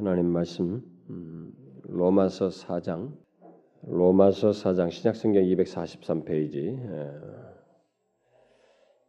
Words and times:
하나님 0.00 0.28
말씀 0.28 0.82
음, 1.10 1.52
로마서 1.82 2.48
4장 2.48 3.12
로마서 3.82 4.52
4장 4.52 4.90
신약성경 4.90 5.42
243페이지 5.42 6.56
예. 6.56 7.10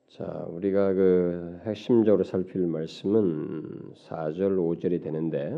자 0.09 0.45
우리가 0.49 0.91
그 0.91 1.61
핵심적으로 1.63 2.25
살필 2.25 2.67
말씀은 2.67 3.93
4절 3.93 4.57
5절이 4.57 5.01
되는데 5.01 5.57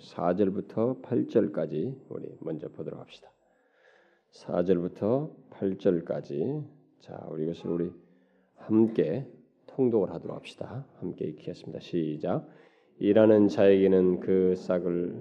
4절부터 0.00 1.00
8절까지 1.00 2.00
우리 2.08 2.36
먼저 2.40 2.68
보도록 2.68 2.98
합시다. 2.98 3.30
4절부터 4.32 5.30
8절까지 5.50 6.64
자 6.98 7.24
우리 7.30 7.44
이것을 7.44 7.70
우리 7.70 7.92
함께 8.56 9.30
통독을 9.68 10.10
하도록 10.10 10.36
합시다. 10.36 10.84
함께 10.98 11.26
읽겠습니다. 11.26 11.78
시작. 11.78 12.48
일하는 12.98 13.48
자에게는 13.48 14.20
그 14.20 14.54
싹을 14.56 15.14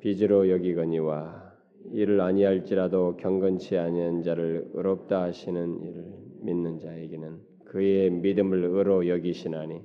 빚으로 0.00 0.48
여기거니와 0.50 1.50
이를 1.92 2.20
아니할지라도 2.20 3.16
경건치 3.16 3.76
아니한 3.76 4.22
자를 4.22 4.68
의롭다 4.74 5.22
하시는 5.22 5.82
이를 5.82 6.04
믿는 6.42 6.78
자에게는 6.78 7.38
그의 7.64 8.10
믿음을 8.10 8.64
의로 8.64 9.08
여기시나니 9.08 9.80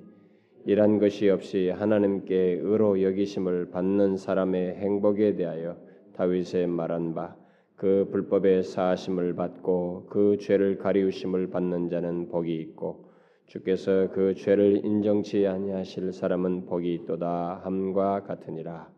이란 0.66 1.00
것이 1.00 1.30
없이 1.30 1.70
하나님께 1.70 2.60
의로 2.62 3.02
여기심을 3.02 3.72
받는 3.72 4.18
사람의 4.18 4.76
행복에 4.76 5.36
대하여 5.36 5.78
다윗의 6.14 6.68
말한 6.68 7.14
바 7.14 7.46
그 7.76 8.08
불법의 8.10 8.64
사하심을 8.64 9.36
받고 9.36 10.08
그 10.10 10.38
죄를 10.40 10.78
가리우심을 10.78 11.50
받는 11.50 11.90
자는 11.90 12.30
복이 12.30 12.56
있고 12.56 13.05
주께서 13.48 14.10
그 14.12 14.34
죄를 14.34 14.86
인정치 14.86 15.46
아니하실 15.48 16.14
사람은 16.14 16.66
복이 16.66 16.94
있도다 16.94 17.62
함과 17.64 18.24
같으니라. 18.24 18.92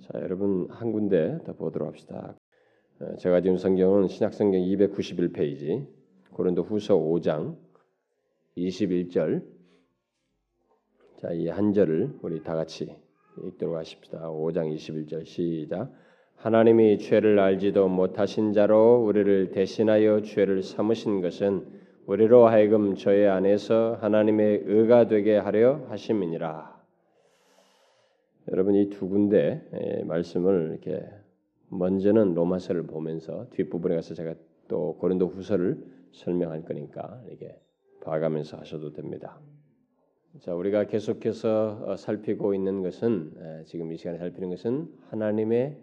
자, 0.00 0.20
여러분 0.20 0.68
한 0.70 0.92
군데 0.92 1.38
더 1.44 1.52
보도록 1.54 1.88
합시다. 1.88 2.36
어, 3.00 3.16
제가 3.16 3.40
지금 3.40 3.56
성경은 3.56 4.08
신약 4.08 4.34
성경 4.34 4.60
291페이지 4.60 5.86
고린도 6.32 6.62
후서 6.62 6.96
5장 6.96 7.56
21절 8.56 9.42
자, 11.20 11.32
이 11.32 11.48
한 11.48 11.72
절을 11.72 12.18
우리 12.22 12.42
다 12.44 12.54
같이 12.54 12.94
읽도록 13.44 13.76
하십시다. 13.76 14.30
5장 14.30 14.72
21절 14.74 15.26
시작. 15.26 15.92
하나님이 16.36 16.98
죄를 16.98 17.40
알지도 17.40 17.88
못하신 17.88 18.52
자로 18.52 19.02
우리를 19.04 19.50
대신하여 19.50 20.22
죄를 20.22 20.62
삼으신 20.62 21.20
것은 21.20 21.66
우리로 22.08 22.46
하여금 22.46 22.94
저의 22.94 23.28
안에서 23.28 23.98
하나님의 24.00 24.62
의가 24.64 25.08
되게 25.08 25.36
하려 25.36 25.84
하심이니라. 25.90 26.82
여러분 28.50 28.76
이 28.76 28.88
두 28.88 29.10
군데 29.10 29.62
말씀을 30.06 30.70
이렇게 30.70 31.06
먼저는 31.68 32.32
로마서를 32.32 32.84
보면서 32.84 33.46
뒷부분에 33.50 33.94
가서 33.94 34.14
제가 34.14 34.36
또 34.68 34.96
고린도 34.96 35.26
후서를 35.26 35.84
설명할 36.12 36.62
거니까 36.62 37.22
이게 37.30 37.60
봐가면서 38.00 38.56
하셔도 38.56 38.94
됩니다. 38.94 39.38
자, 40.40 40.54
우리가 40.54 40.84
계속해서 40.84 41.84
어, 41.88 41.96
살피고 41.96 42.54
있는 42.54 42.82
것은 42.82 43.64
지금 43.66 43.92
이 43.92 43.98
시간에 43.98 44.16
살피는 44.16 44.48
것은 44.48 44.88
하나님의 45.10 45.76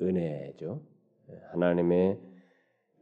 은혜죠. 0.00 0.80
하나님의 1.50 2.20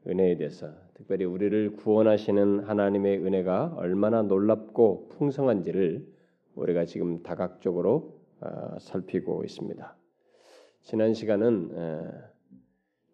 은혜에 0.06 0.36
대해서 0.38 0.72
특별히 0.94 1.24
우리를 1.24 1.76
구원하시는 1.76 2.60
하나님의 2.60 3.24
은혜가 3.24 3.74
얼마나 3.76 4.22
놀랍고 4.22 5.08
풍성한지를 5.10 6.06
우리가 6.54 6.84
지금 6.84 7.22
다각적으로 7.22 8.20
어, 8.40 8.78
살피고 8.78 9.44
있습니다. 9.44 9.96
지난 10.82 11.14
시간은 11.14 11.70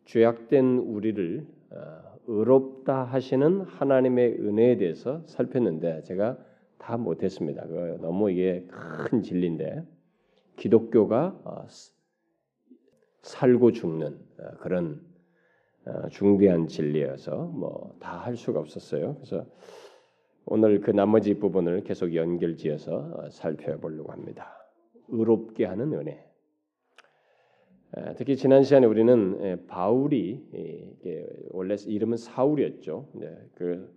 죄악된 0.06 0.78
우리를 0.78 1.46
어, 1.70 2.18
의롭다 2.26 3.04
하시는 3.04 3.60
하나님의 3.62 4.40
은혜에 4.40 4.76
대해서 4.76 5.22
살폈는데 5.26 6.02
제가 6.02 6.38
다 6.78 6.96
못했습니다. 6.96 7.66
너무 8.00 8.30
이게 8.30 8.66
큰 8.70 9.22
진리인데 9.22 9.84
기독교가 10.56 11.40
어, 11.44 11.66
살고 13.22 13.72
죽는 13.72 14.18
그런 14.60 15.07
중대한 16.10 16.66
진리여서 16.66 17.36
뭐 17.36 17.96
다 18.00 18.18
할 18.18 18.36
수가 18.36 18.60
없었어요. 18.60 19.14
그래서 19.16 19.46
오늘 20.46 20.80
그 20.80 20.90
나머지 20.90 21.34
부분을 21.38 21.82
계속 21.84 22.14
연결지어서 22.14 23.30
살펴보려고 23.30 24.12
합니다. 24.12 24.48
의롭게 25.08 25.64
하는 25.64 25.92
은혜. 25.94 26.24
특히 28.16 28.36
지난 28.36 28.62
시간에 28.62 28.86
우리는 28.86 29.66
바울이 29.66 30.42
원래 31.50 31.76
이름은 31.86 32.16
사울이었죠. 32.18 33.08
네, 33.14 33.36
그 33.54 33.90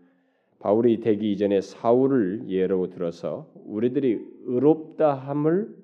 바울이 0.60 1.00
되기 1.02 1.32
이전에 1.34 1.60
사울을 1.62 2.46
예로 2.48 2.90
들어서 2.90 3.52
우리들이 3.66 4.20
의롭다함을 4.46 5.76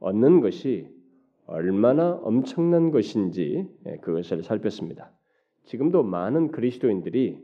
얻는 0.00 0.40
것이 0.40 0.88
얼마나 1.46 2.12
엄청난 2.22 2.90
것인지 2.90 3.66
그것을 4.02 4.42
살폈습니다. 4.42 5.13
지금도 5.64 6.02
많은 6.02 6.50
그리스도인들이 6.50 7.38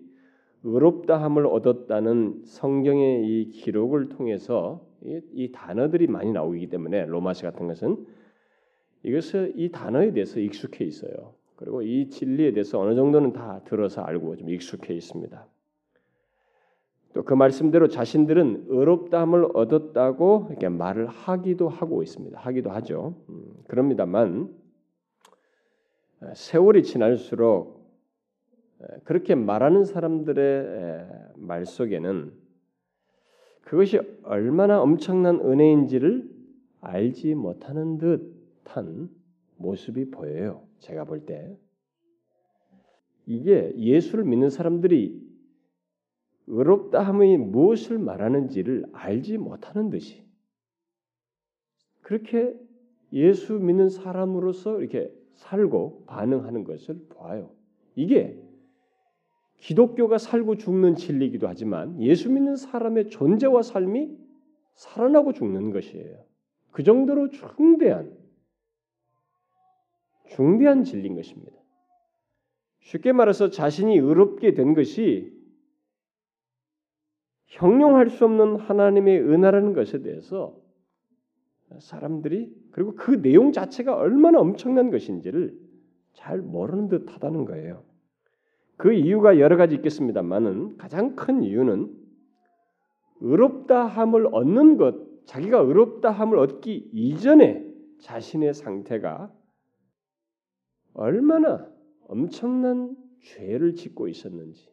의롭다함을 0.62 1.46
얻었다는 1.46 2.42
성경의 2.44 3.26
이 3.26 3.50
기록을 3.50 4.10
통해서 4.10 4.86
이, 5.02 5.20
이 5.32 5.52
단어들이 5.52 6.06
많이 6.06 6.32
나오기 6.32 6.68
때문에 6.68 7.06
로마서 7.06 7.50
같은 7.50 7.66
것은 7.66 8.06
이것을 9.02 9.54
이 9.56 9.70
단어에 9.70 10.12
대해서 10.12 10.40
익숙해 10.40 10.84
있어요. 10.84 11.34
그리고 11.56 11.82
이 11.82 12.08
진리에 12.08 12.52
대해서 12.52 12.78
어느 12.78 12.94
정도는 12.94 13.32
다 13.32 13.62
들어서 13.64 14.02
알고 14.02 14.36
좀 14.36 14.50
익숙해 14.50 14.94
있습니다. 14.94 15.46
또 17.12 17.24
그 17.24 17.34
말씀대로 17.34 17.88
자신들은 17.88 18.66
의롭다함을 18.68 19.48
얻었다고 19.54 20.46
이렇게 20.50 20.68
말을 20.68 21.08
하기도 21.08 21.68
하고 21.68 22.02
있습니다. 22.02 22.38
하기도 22.38 22.70
하죠. 22.70 23.14
음, 23.28 23.42
그럽니다만 23.66 24.54
세월이 26.34 26.82
지날수록 26.84 27.79
그렇게 29.04 29.34
말하는 29.34 29.84
사람들의 29.84 31.34
말 31.36 31.66
속에는 31.66 32.32
그것이 33.62 34.00
얼마나 34.22 34.80
엄청난 34.80 35.40
은혜인지를 35.40 36.28
알지 36.80 37.34
못하는 37.34 37.98
듯한 37.98 39.10
모습이 39.56 40.10
보여요. 40.10 40.66
제가 40.78 41.04
볼 41.04 41.26
때. 41.26 41.56
이게 43.26 43.72
예수를 43.76 44.24
믿는 44.24 44.50
사람들이 44.50 45.30
의롭다 46.46 47.00
함이 47.02 47.36
무엇을 47.36 47.98
말하는지를 47.98 48.86
알지 48.92 49.38
못하는 49.38 49.90
듯이 49.90 50.24
그렇게 52.02 52.58
예수 53.12 53.54
믿는 53.54 53.88
사람으로서 53.88 54.80
이렇게 54.80 55.14
살고 55.34 56.06
반응하는 56.06 56.64
것을 56.64 57.06
봐요. 57.10 57.50
이게 57.94 58.42
기독교가 59.60 60.18
살고 60.18 60.56
죽는 60.56 60.96
진리이기도 60.96 61.46
하지만 61.46 62.00
예수 62.02 62.30
믿는 62.30 62.56
사람의 62.56 63.10
존재와 63.10 63.62
삶이 63.62 64.16
살아나고 64.74 65.32
죽는 65.32 65.70
것이에요. 65.70 66.24
그 66.70 66.82
정도로 66.82 67.30
중대한 67.30 68.16
중대한 70.28 70.84
진리인 70.84 71.16
것입니다. 71.16 71.52
쉽게 72.80 73.12
말해서 73.12 73.50
자신이 73.50 73.98
의롭게 73.98 74.54
된 74.54 74.74
것이 74.74 75.32
형용할 77.46 78.08
수 78.08 78.24
없는 78.24 78.56
하나님의 78.56 79.20
은혜라는 79.20 79.74
것에 79.74 80.02
대해서 80.02 80.56
사람들이 81.78 82.54
그리고 82.70 82.94
그 82.94 83.20
내용 83.20 83.52
자체가 83.52 83.94
얼마나 83.94 84.40
엄청난 84.40 84.90
것인지를 84.90 85.58
잘 86.14 86.38
모르는 86.38 86.88
듯하다는 86.88 87.44
거예요. 87.44 87.89
그 88.80 88.94
이유가 88.94 89.38
여러 89.38 89.58
가지 89.58 89.74
있겠습니다만은 89.74 90.78
가장 90.78 91.14
큰 91.14 91.42
이유는 91.42 91.94
의롭다함을 93.20 94.28
얻는 94.32 94.78
것, 94.78 95.26
자기가 95.26 95.58
의롭다함을 95.58 96.38
얻기 96.38 96.88
이전에 96.94 97.62
자신의 97.98 98.54
상태가 98.54 99.30
얼마나 100.94 101.68
엄청난 102.08 102.96
죄를 103.22 103.74
짓고 103.74 104.08
있었는지, 104.08 104.72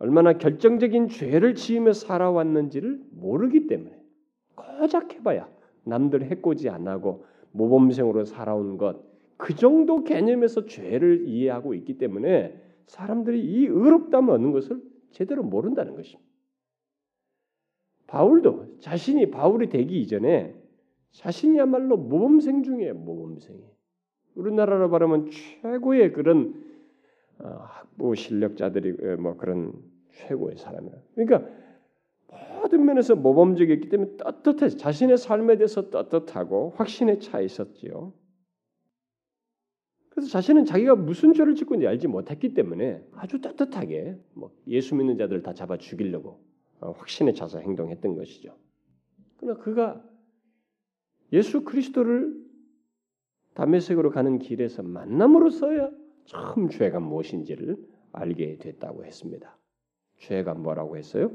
얼마나 0.00 0.32
결정적인 0.32 1.06
죄를 1.06 1.54
지으며 1.54 1.92
살아왔는지를 1.92 3.04
모르기 3.12 3.68
때문에 3.68 4.02
고작 4.56 5.14
해봐야 5.14 5.48
남들 5.84 6.24
해코지 6.24 6.70
안 6.70 6.88
하고 6.88 7.24
모범생으로 7.52 8.24
살아온 8.24 8.78
것, 8.78 9.15
그 9.36 9.54
정도 9.54 10.04
개념에서 10.04 10.66
죄를 10.66 11.28
이해하고 11.28 11.74
있기 11.74 11.98
때문에 11.98 12.60
사람들이 12.86 13.44
이 13.44 13.66
의롭다함을 13.66 14.32
얻는 14.34 14.52
것을 14.52 14.80
제대로 15.10 15.42
모른다는 15.42 15.94
것입니다. 15.94 16.24
바울도 18.06 18.78
자신이 18.78 19.30
바울이 19.30 19.68
되기 19.68 20.00
이전에 20.00 20.54
자신이야말로 21.12 21.96
모범생 21.96 22.62
중에 22.62 22.92
모범생이. 22.92 23.64
우리나라로 24.36 24.88
말하면 24.88 25.30
최고의 25.30 26.12
그런 26.12 26.62
어, 27.38 27.48
학부 27.48 28.14
실력자들이 28.14 29.16
뭐 29.16 29.36
그런 29.36 29.72
최고의 30.12 30.56
사람이야. 30.56 30.92
그러니까 31.14 31.48
모든 32.54 32.84
면에서 32.84 33.14
모범적이었기 33.14 33.88
때문에 33.88 34.16
떳떳해 34.16 34.70
자신의 34.70 35.18
삶에 35.18 35.56
대해서 35.56 35.90
떳떳하고 35.90 36.74
확신에 36.76 37.18
차 37.18 37.40
있었지요. 37.40 38.12
그래서 40.16 40.30
자신은 40.30 40.64
자기가 40.64 40.94
무슨 40.94 41.34
죄를 41.34 41.54
짓고 41.54 41.74
있는지 41.74 41.88
알지 41.88 42.08
못했기 42.08 42.54
때문에 42.54 43.06
아주 43.12 43.38
떳떳하게 43.42 44.18
뭐 44.32 44.50
예수 44.66 44.94
믿는 44.94 45.18
자들 45.18 45.42
다 45.42 45.52
잡아 45.52 45.76
죽이려고 45.76 46.40
어, 46.80 46.92
확신에 46.92 47.34
차서 47.34 47.58
행동했던 47.58 48.16
것이죠. 48.16 48.56
그러나 49.36 49.60
그가 49.60 50.02
예수 51.34 51.64
그리스도를 51.64 52.34
담메색으로 53.52 54.10
가는 54.10 54.38
길에서 54.38 54.82
만남으로써야 54.82 55.90
처음 56.24 56.70
죄가 56.70 56.98
무엇인지를 56.98 57.76
알게 58.12 58.56
됐다고 58.56 59.04
했습니다. 59.04 59.54
죄가 60.16 60.54
뭐라고 60.54 60.96
했어요? 60.96 61.30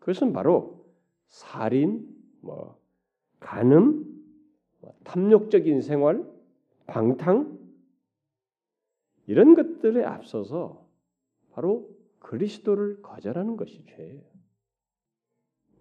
그것은 0.00 0.34
바로 0.34 0.84
살인, 1.28 2.06
뭐 2.42 2.78
간음, 3.40 4.04
뭐 4.82 4.94
탐욕적인 5.04 5.80
생활, 5.80 6.37
방탕 6.88 7.58
이런 9.26 9.54
것들에 9.54 10.04
앞서서 10.04 10.84
바로 11.52 11.88
그리스도를 12.18 13.02
거절하는 13.02 13.56
것이 13.56 13.84
죄예요. 13.86 14.22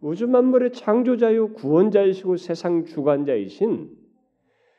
우주 0.01 0.27
만물의 0.27 0.73
창조자요 0.73 1.53
구원자이시고 1.53 2.37
세상 2.37 2.85
주관자이신 2.85 3.97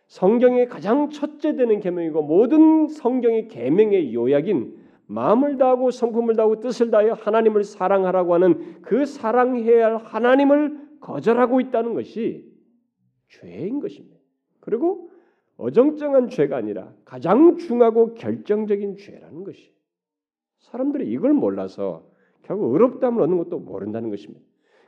성경의 0.06 0.68
가장 0.68 1.10
첫째 1.10 1.56
되는 1.56 1.80
계명이고 1.80 2.22
모든 2.22 2.86
성경의 2.86 3.48
계명의 3.48 4.14
요약인 4.14 4.76
마음을 5.06 5.56
다하고 5.56 5.90
성품을 5.90 6.36
다하고 6.36 6.60
뜻을 6.60 6.90
다하여 6.90 7.14
하나님을 7.14 7.64
사랑하라고 7.64 8.34
하는 8.34 8.82
그 8.82 9.06
사랑해야 9.06 9.86
할 9.86 9.96
하나님을 9.96 10.98
거절하고 11.00 11.60
있다는 11.60 11.94
것이 11.94 12.46
죄인 13.28 13.80
것입니다. 13.80 14.18
그리고 14.60 15.07
어정쩡한 15.58 16.28
죄가 16.28 16.56
아니라 16.56 16.92
가장 17.04 17.56
중하고 17.56 18.14
결정적인 18.14 18.96
죄라는 18.96 19.44
것이 19.44 19.72
사람들이 20.60 21.10
이걸 21.10 21.32
몰라서 21.32 22.06
결국 22.42 22.72
의롭다함을 22.72 23.22
얻는 23.22 23.36
것도 23.38 23.58
모른다는 23.58 24.10
것입니다. 24.10 24.44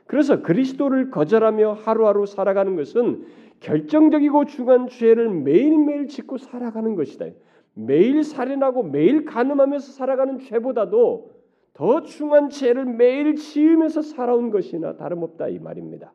그래서 0.07 0.41
그리스도를 0.41 1.11
거절하며 1.11 1.73
하루하루 1.73 2.25
살아가는 2.25 2.75
것은 2.75 3.25
결정적이고 3.59 4.45
중한 4.45 4.87
죄를 4.87 5.29
매일매일 5.29 6.07
짓고 6.07 6.37
살아가는 6.37 6.95
것이다. 6.95 7.27
매일 7.73 8.23
살인하고 8.23 8.83
매일 8.83 9.25
간음하면서 9.25 9.91
살아가는 9.91 10.39
죄보다도 10.39 11.31
더 11.73 12.01
중한 12.01 12.49
죄를 12.49 12.85
매일 12.85 13.35
지으면서 13.35 14.01
살아온 14.01 14.49
것이나 14.49 14.97
다름없다 14.97 15.47
이 15.49 15.59
말입니다. 15.59 16.13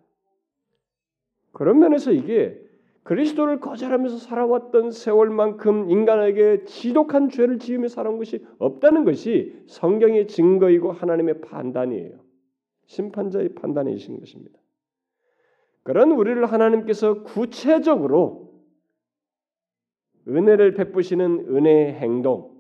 그런 1.52 1.78
면에서 1.78 2.12
이게 2.12 2.60
그리스도를 3.06 3.60
거절하면서 3.60 4.18
살아왔던 4.18 4.90
세월만큼 4.90 5.90
인간에게 5.90 6.64
지독한 6.64 7.28
죄를 7.28 7.60
지으며 7.60 7.86
살아온 7.86 8.18
것이 8.18 8.44
없다는 8.58 9.04
것이 9.04 9.62
성경의 9.68 10.26
증거이고 10.26 10.90
하나님의 10.90 11.40
판단이에요. 11.40 12.18
심판자의 12.86 13.54
판단이신 13.54 14.18
것입니다. 14.18 14.58
그런 15.84 16.10
우리를 16.10 16.44
하나님께서 16.46 17.22
구체적으로 17.22 18.52
은혜를 20.26 20.74
베푸시는 20.74 21.46
은혜의 21.48 21.94
행동, 21.94 22.56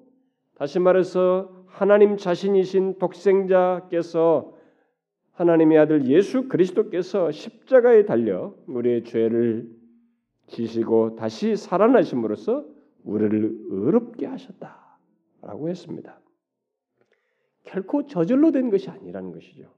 다시 0.54 0.78
말해서 0.78 1.66
하나님 1.66 2.16
자신이신 2.16 2.98
독생자께서 3.00 4.54
하나님의 5.32 5.78
아들 5.78 6.06
예수 6.06 6.46
그리스도께서 6.46 7.32
십자가에 7.32 8.04
달려 8.04 8.54
우리의 8.68 9.02
죄를 9.02 9.85
지시고 10.46 11.16
다시 11.16 11.56
살아나심으로써 11.56 12.64
우리를 13.04 13.58
의롭게 13.68 14.26
하셨다라고 14.26 15.68
했습니다. 15.68 16.20
결코 17.64 18.06
저절로 18.06 18.52
된 18.52 18.70
것이 18.70 18.88
아니라는 18.90 19.32
것이죠. 19.32 19.70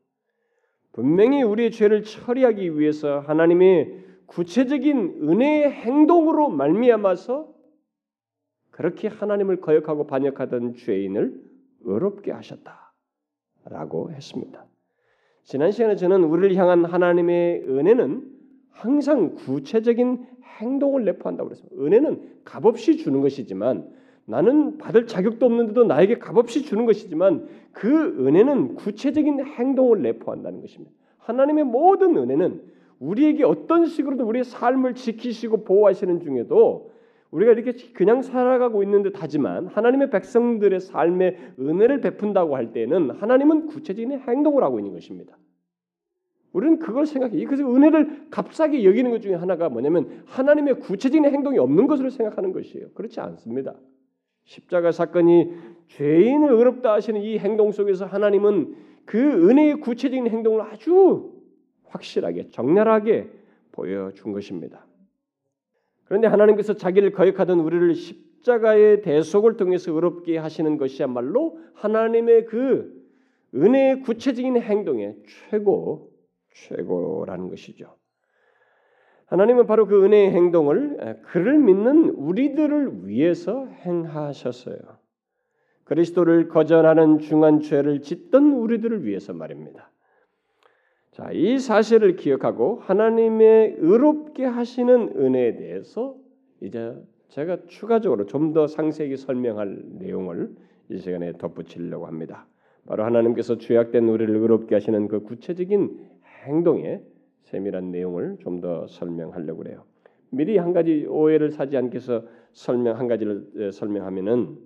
분명히 0.93 1.43
우리의 1.43 1.71
죄를 1.71 2.03
처리하기 2.03 2.79
위해서 2.79 3.21
하나님의 3.21 4.05
구체적인 4.27 5.21
은혜의 5.23 5.71
행동으로 5.71 6.51
말미암아서 6.51 7.55
그렇게 8.71 9.09
하나님을 9.09 9.61
거역하고 9.61 10.07
반역하던 10.07 10.75
죄인을 10.75 11.43
의롭게 11.81 12.31
하셨다라고 12.33 14.13
했습니다. 14.13 14.67
지난 15.45 15.71
시간에 15.71 15.97
저는 15.97 16.25
우리를 16.25 16.57
향한 16.57 16.85
하나님의 16.85 17.63
은혜는 17.63 18.39
항상 18.71 19.35
구체적인 19.35 20.27
행동을 20.59 21.05
내포한다고 21.05 21.49
그랬습니다. 21.49 21.83
은혜는 21.83 22.23
값없이 22.45 22.97
주는 22.97 23.21
것이지만 23.21 23.89
나는 24.25 24.77
받을 24.79 25.07
자격도 25.07 25.47
없는데도 25.47 25.85
나에게 25.85 26.19
값없이 26.19 26.63
주는 26.63 26.85
것이지만 26.85 27.49
그 27.73 28.27
은혜는 28.27 28.75
구체적인 28.75 29.45
행동을 29.47 30.03
내포한다는 30.03 30.61
것입니다. 30.61 30.93
하나님의 31.19 31.65
모든 31.65 32.17
은혜는 32.17 32.61
우리에게 33.01 33.45
어떤 33.45 33.87
식으로도 33.87 34.27
우리의 34.27 34.45
삶을 34.45 34.95
지키시고 34.95 35.65
보호하시는 35.65 36.21
중에도 36.21 36.91
우리가 37.31 37.53
이렇게 37.53 37.73
그냥 37.93 38.23
살아가고 38.23 38.83
있는 38.83 39.03
듯 39.03 39.15
하지만 39.17 39.67
하나님의 39.67 40.11
백성들의 40.11 40.81
삶에 40.81 41.37
은혜를 41.59 42.01
베푼다고 42.01 42.57
할 42.57 42.73
때는 42.73 43.11
하나님은 43.13 43.67
구체적인 43.67 44.21
행동을 44.21 44.63
하고 44.63 44.79
있는 44.79 44.93
것입니다. 44.93 45.37
우리는 46.53 46.79
그걸 46.79 47.07
생각해. 47.07 47.45
그래서 47.45 47.65
은혜를 47.65 48.29
값싸게 48.31 48.85
여기는 48.85 49.11
것 49.11 49.21
중에 49.21 49.35
하나가 49.35 49.69
뭐냐면 49.69 50.23
하나님의 50.27 50.81
구체적인 50.81 51.25
행동이 51.27 51.59
없는 51.59 51.87
것으로 51.87 52.11
생각하는 52.11 52.53
것이에요. 52.53 52.91
그렇지 52.95 53.21
않습니다. 53.21 53.75
십자가 54.45 54.93
사건이 54.93 55.53
죄인을 55.89 56.53
의롭다 56.53 56.95
하시는 56.95 57.21
이 57.21 57.39
행동 57.39 57.71
속에서 57.71 58.07
하나님은 58.07 58.77
그 59.05 59.19
은혜의 59.19 59.81
구체적인 59.81 60.27
행동을 60.29 60.63
아주 60.63 61.33
확실하게 61.85 62.49
적나라하게 62.51 63.31
보여준 63.73 64.33
것입니다. 64.33 64.87
그런데 66.05 66.27
하나님께서 66.27 66.75
자기를 66.75 67.13
거역하던 67.13 67.61
우리를 67.61 67.95
십자가의 67.95 69.03
대속을 69.03 69.57
통해서 69.59 69.93
의롭게 69.93 70.39
하시는 70.39 70.77
것이야말로 70.79 71.59
하나님의 71.75 72.47
그 72.47 72.99
은혜의 73.55 74.01
구체적인 74.01 74.61
행동의 74.61 75.17
최고 75.27 76.11
최고라는 76.67 77.49
것이죠. 77.49 77.97
하나님은 79.27 79.67
바로 79.67 79.87
그 79.87 80.05
은혜의 80.05 80.31
행동을 80.31 81.21
그를 81.25 81.59
믿는 81.59 82.11
우리들을 82.11 83.07
위해서 83.07 83.67
행하셨어요. 83.67 84.79
그리스도를 85.85 86.49
거절하는 86.49 87.19
중한 87.19 87.61
죄를 87.61 88.01
짓던 88.01 88.53
우리들을 88.53 89.05
위해서 89.05 89.33
말입니다. 89.33 89.91
자, 91.13 91.31
이 91.33 91.59
사실을 91.59 92.17
기억하고 92.17 92.81
하나님의 92.81 93.77
의롭게 93.79 94.45
하시는 94.45 95.13
은혜에 95.17 95.57
대해서 95.57 96.15
이제 96.61 96.95
제가 97.29 97.59
추가적으로 97.67 98.27
좀 98.27 98.53
더 98.53 98.67
상세히 98.67 99.17
설명할 99.17 99.83
내용을 99.99 100.55
이 100.91 100.99
시간에 100.99 101.33
덧붙이려고 101.33 102.07
합니다. 102.07 102.47
바로 102.87 103.05
하나님께서 103.05 103.59
죄악된 103.59 104.09
우리를 104.09 104.35
의롭게 104.35 104.75
하시는 104.75 105.09
그 105.09 105.21
구체적인 105.21 106.08
행동의 106.45 107.05
세밀한 107.43 107.91
내용을 107.91 108.39
좀 108.41 108.61
더 108.61 108.87
설명하려고 108.87 109.63
그래요. 109.63 109.85
미리 110.31 110.59
한 110.59 110.73
가지 110.73 111.07
오해를 111.09 111.51
사지 111.51 111.77
않게 111.77 111.97
해서 111.97 112.23
설명 112.53 112.99
한 112.99 113.09
가지를 113.09 113.73
설명하면은 113.73 114.59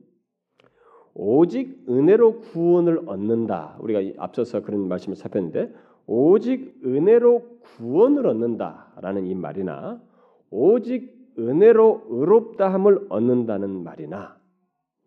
오직 1.14 1.84
은혜로 1.88 2.40
구원을 2.40 3.02
얻는다. 3.06 3.76
우리가 3.80 4.22
앞서서 4.22 4.62
그런 4.62 4.88
말씀을 4.88 5.16
살폈는데 5.16 5.72
오직 6.06 6.80
은혜로 6.84 7.58
구원을 7.60 8.26
얻는다라는 8.26 9.26
이 9.26 9.34
말이나 9.34 10.02
오직 10.50 11.12
은혜로 11.38 12.02
의롭다함을 12.08 13.06
얻는다는 13.08 13.84
말이나 13.84 14.36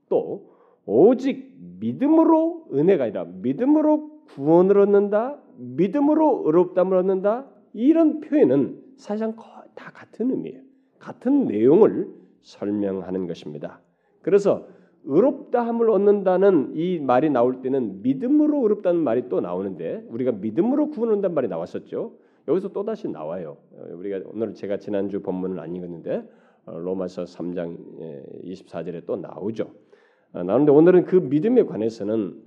또 0.09 0.55
오직 0.85 1.53
믿음으로 1.79 2.67
은혜가 2.73 3.05
아니라 3.05 3.25
믿음으로 3.25 4.14
구원을 4.27 4.79
얻는다, 4.79 5.39
믿음으로 5.57 6.43
의롭다함을 6.45 6.97
얻는다 6.97 7.47
이런 7.73 8.19
표현은 8.21 8.81
사실상 8.97 9.35
다 9.75 9.91
같은 9.93 10.31
의미예요. 10.31 10.61
같은 10.99 11.45
내용을 11.45 12.09
설명하는 12.41 13.27
것입니다. 13.27 13.81
그래서 14.21 14.67
의롭다함을 15.03 15.89
얻는다는 15.89 16.71
이 16.73 16.99
말이 16.99 17.29
나올 17.29 17.61
때는 17.61 18.01
믿음으로 18.01 18.63
의롭다는 18.63 19.01
말이 19.01 19.29
또 19.29 19.39
나오는데 19.39 20.05
우리가 20.09 20.31
믿음으로 20.31 20.89
구원한다는 20.89 21.35
말이 21.35 21.47
나왔었죠. 21.47 22.13
여기서 22.47 22.69
또 22.69 22.83
다시 22.83 23.07
나와요. 23.07 23.57
어, 23.73 23.85
우리가 23.93 24.21
오늘 24.33 24.53
제가 24.53 24.77
지난주 24.77 25.21
본문을 25.21 25.59
안 25.59 25.75
읽었는데 25.75 26.23
어, 26.65 26.79
로마서 26.79 27.23
3장 27.23 27.77
24절에 28.43 29.05
또 29.05 29.15
나오죠. 29.15 29.71
어, 30.33 30.43
나오는데 30.43 30.71
오늘은 30.71 31.05
그 31.05 31.15
믿음에 31.17 31.63
관해서는 31.63 32.43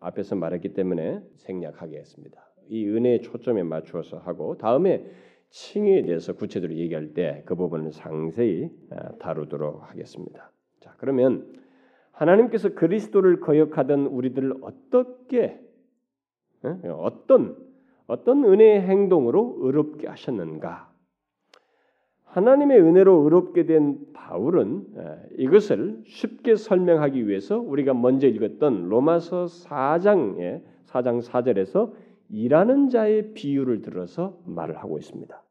앞에서 0.00 0.36
말했기 0.36 0.74
때문에 0.74 1.20
생략하게 1.36 1.98
했습니다. 1.98 2.46
이 2.68 2.86
은혜의 2.88 3.22
초점에 3.22 3.62
맞추어서 3.62 4.18
하고 4.18 4.56
다음에 4.58 5.04
칭의에 5.50 6.02
대해서 6.02 6.34
구체적으로 6.34 6.76
얘기할 6.78 7.14
때 7.14 7.42
그 7.46 7.54
부분을 7.54 7.92
상세히 7.92 8.70
다루도록 9.20 9.88
하겠습니다. 9.90 10.50
자, 10.80 10.94
그러면 10.98 11.52
하나님께서 12.10 12.74
그리스도를 12.74 13.40
거역하던 13.40 14.06
우리들을 14.06 14.54
어떻게 14.62 15.60
어떤 16.88 17.56
어떤 18.06 18.44
은혜의 18.44 18.82
행동으로 18.82 19.56
의롭게 19.60 20.08
하셨는가? 20.08 20.92
하나님의 22.36 22.82
은혜로 22.82 23.22
의롭게 23.22 23.64
된 23.64 23.98
바울은 24.12 24.84
이것을 25.38 26.02
쉽게 26.04 26.56
설명하기 26.56 27.26
위해서 27.26 27.58
우리가 27.58 27.94
먼저 27.94 28.28
읽었던 28.28 28.90
로마서 28.90 29.46
4장의 29.46 30.60
4장 30.84 31.22
4절에서 31.22 31.94
일하는 32.28 32.90
자의 32.90 33.32
비유를 33.32 33.80
들어서 33.80 34.38
말을 34.44 34.76
하고 34.76 34.98
있습니다. 34.98 35.42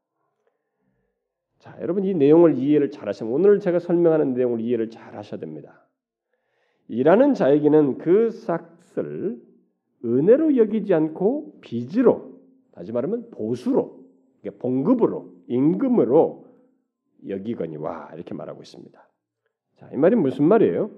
자, 1.58 1.76
여러분 1.80 2.04
이 2.04 2.14
내용을 2.14 2.56
이해를 2.56 2.92
잘 2.92 3.08
하시면 3.08 3.32
오늘 3.32 3.58
제가 3.58 3.80
설명하는 3.80 4.34
내용을 4.34 4.60
이해를 4.60 4.88
잘 4.88 5.16
하셔야 5.16 5.40
됩니다. 5.40 5.84
일하는 6.86 7.34
자에게는 7.34 7.98
그 7.98 8.30
삭을 8.30 9.40
은혜로 10.04 10.56
여기지 10.56 10.94
않고 10.94 11.58
빚으로 11.62 12.38
다시 12.70 12.92
말하면 12.92 13.30
보수로 13.32 14.06
봉급으로 14.60 15.32
임금으로 15.48 16.45
여기거니와 17.28 18.10
이렇게 18.14 18.34
말하고 18.34 18.62
있습니다. 18.62 19.08
자, 19.78 19.90
이 19.92 19.96
말이 19.96 20.16
무슨 20.16 20.44
말이에요? 20.46 20.90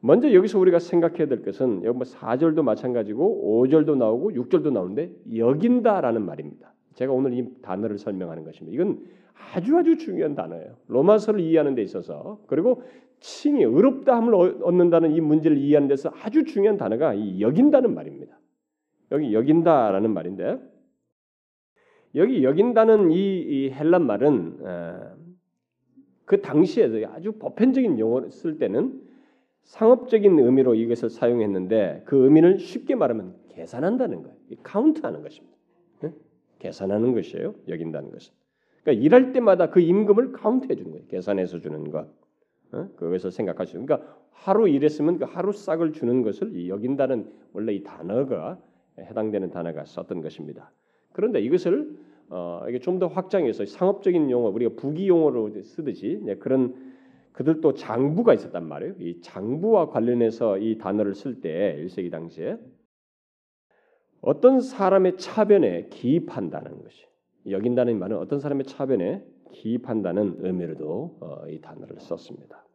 먼저 0.00 0.32
여기서 0.32 0.58
우리가 0.58 0.78
생각해야 0.78 1.26
될 1.26 1.42
것은 1.42 1.82
여기 1.84 1.96
뭐 1.96 2.06
4절도 2.06 2.62
마찬가지고 2.62 3.64
5절도 3.66 3.96
나오고 3.96 4.32
6절도 4.32 4.72
나오는데 4.72 5.12
여긴다라는 5.36 6.24
말입니다. 6.24 6.74
제가 6.94 7.12
오늘 7.12 7.34
이 7.34 7.46
단어를 7.62 7.98
설명하는 7.98 8.44
것입니다. 8.44 8.74
이건 8.74 9.04
아주 9.54 9.76
아주 9.76 9.98
중요한 9.98 10.34
단어예요. 10.34 10.76
로마서를 10.88 11.40
이해하는 11.40 11.74
데 11.74 11.82
있어서 11.82 12.40
그리고 12.46 12.82
칭이 13.20 13.62
의롭다함을 13.64 14.62
얻는다는 14.62 15.12
이 15.12 15.20
문제를 15.20 15.56
이해하는 15.58 15.88
데서 15.88 16.12
아주 16.22 16.44
중요한 16.44 16.76
단어가 16.76 17.14
이 17.14 17.40
여긴다는 17.40 17.94
말입니다. 17.94 18.38
여기 19.12 19.32
여긴다라는 19.32 20.12
말인데 20.12 20.58
여기 22.14 22.44
여긴다는 22.44 23.10
이, 23.10 23.40
이 23.40 23.70
헬란 23.70 24.06
말은 24.06 24.58
어, 24.60 25.15
그 26.26 26.42
당시에 26.42 27.04
아주 27.06 27.32
보편적인 27.32 27.98
용어를 27.98 28.30
쓸 28.30 28.58
때는 28.58 29.00
상업적인 29.62 30.38
의미로 30.38 30.74
이것을 30.74 31.08
사용했는데 31.08 32.02
그 32.04 32.24
의미를 32.24 32.58
쉽게 32.58 32.94
말하면 32.94 33.34
계산한다는 33.48 34.22
거예요. 34.22 34.36
카운트하는 34.62 35.22
것입니다. 35.22 35.56
네? 36.02 36.12
계산하는 36.58 37.14
것이에요. 37.14 37.54
여긴다는 37.68 38.10
것은. 38.10 38.34
그러니까 38.82 39.04
일할 39.04 39.32
때마다 39.32 39.70
그 39.70 39.80
임금을 39.80 40.32
카운트해 40.32 40.76
주는 40.76 40.90
거예요. 40.92 41.06
계산해서 41.06 41.60
주는 41.60 41.90
것. 41.90 42.08
어? 42.72 42.88
그것을 42.96 43.30
생각하시죠. 43.30 43.84
그러니까 43.84 44.16
하루 44.30 44.68
일했으면 44.68 45.18
그 45.18 45.24
하루 45.24 45.52
싹을 45.52 45.92
주는 45.92 46.22
것을 46.22 46.68
여긴다는 46.68 47.30
원래 47.52 47.72
이 47.72 47.82
단어가 47.82 48.58
해당되는 48.98 49.50
단어가 49.50 49.84
썼던 49.84 50.20
것입니다. 50.20 50.70
그런데 51.12 51.40
이것을 51.40 51.96
어, 52.30 52.64
이게 52.68 52.78
좀 52.78 52.98
더 52.98 53.06
확장해서 53.08 53.66
상업적인 53.66 54.30
용어 54.30 54.48
우리가 54.48 54.74
부기 54.76 55.08
용어로 55.08 55.62
쓰듯이 55.62 56.20
네, 56.22 56.36
그런 56.36 56.74
그들도 57.32 57.74
장부가 57.74 58.32
있었단 58.32 58.66
말이에요. 58.66 58.94
이 58.98 59.20
장부와 59.20 59.90
관련해서 59.90 60.56
이 60.58 60.78
단어를 60.78 61.14
쓸 61.14 61.40
때 61.42 61.76
1세기 61.78 62.10
당시에 62.10 62.56
어떤 64.22 64.60
사람의 64.60 65.18
차변에 65.18 65.88
기입한다는 65.90 66.82
것이 66.82 67.06
여긴다는 67.48 67.98
말은 67.98 68.16
어떤 68.16 68.40
사람의 68.40 68.64
차변에 68.64 69.24
기입한다는 69.52 70.36
의미로도 70.38 71.18
어, 71.20 71.48
이 71.48 71.60
단어를 71.60 72.00
썼습니다. 72.00 72.66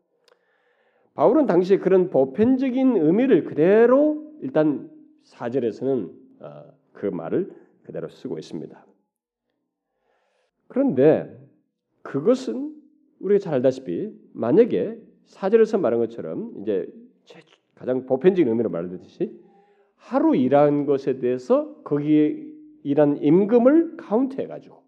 바울은 1.15 1.45
당시에 1.45 1.77
그런 1.77 2.09
보편적인 2.09 2.97
의미를 2.97 3.43
그대로 3.43 4.31
일단 4.41 4.89
사절에서는 5.23 6.11
어, 6.39 6.63
그 6.93 7.07
말을 7.07 7.51
그대로 7.83 8.07
쓰고 8.07 8.37
있습니다. 8.37 8.85
그런데 10.71 11.29
그것은 12.01 12.73
우리가 13.19 13.39
잘 13.39 13.55
알다시피 13.55 14.09
만약에 14.31 14.97
사절에서 15.25 15.77
말한 15.77 15.99
것처럼 15.99 16.53
이제 16.61 16.87
가장 17.75 18.05
보편적인 18.05 18.47
의미로 18.47 18.69
말하듯이 18.69 19.37
하루 19.97 20.33
일한 20.33 20.85
것에 20.85 21.19
대해서 21.19 21.75
거기에 21.83 22.41
일한 22.83 23.17
임금을 23.17 23.97
카운트해 23.97 24.47
가지고 24.47 24.81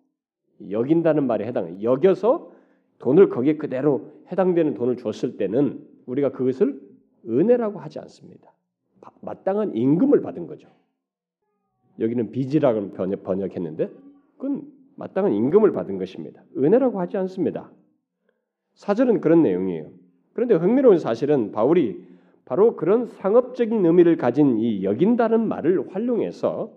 여긴다는 0.70 1.28
말에 1.28 1.46
해당 1.46 1.84
여겨서 1.84 2.54
돈을 3.00 3.28
거기에 3.28 3.58
그대로 3.58 4.14
해당되는 4.32 4.76
돈을 4.76 4.96
줬을 4.96 5.36
때는 5.36 5.86
우리가 6.06 6.32
그것을 6.32 6.80
은혜라고 7.28 7.80
하지 7.80 8.00
않습니다. 8.00 8.54
마땅한 9.20 9.76
임금을 9.76 10.22
받은 10.22 10.48
거죠. 10.48 10.70
여기는 12.00 12.32
빚이라고 12.32 12.92
번역, 12.92 13.24
번역했는데 13.24 13.90
그건 14.38 14.72
마땅한 14.96 15.34
임금을 15.34 15.72
받은 15.72 15.98
것입니다. 15.98 16.44
은혜라고 16.58 17.00
하지 17.00 17.18
않습니다. 17.18 17.72
사절은 18.76 19.22
그런 19.22 19.44
내용이에요. 19.44 19.92
그런데 20.34 20.56
흥미로운 20.56 20.98
사실은 20.98 21.52
바울이 21.52 22.06
바로 22.46 22.76
그런 22.76 23.06
상업적인 23.06 23.86
의미를 23.86 24.18
가진 24.18 24.58
이 24.58 24.84
여긴다는 24.84 25.48
말을 25.48 25.94
활용해서 25.94 26.76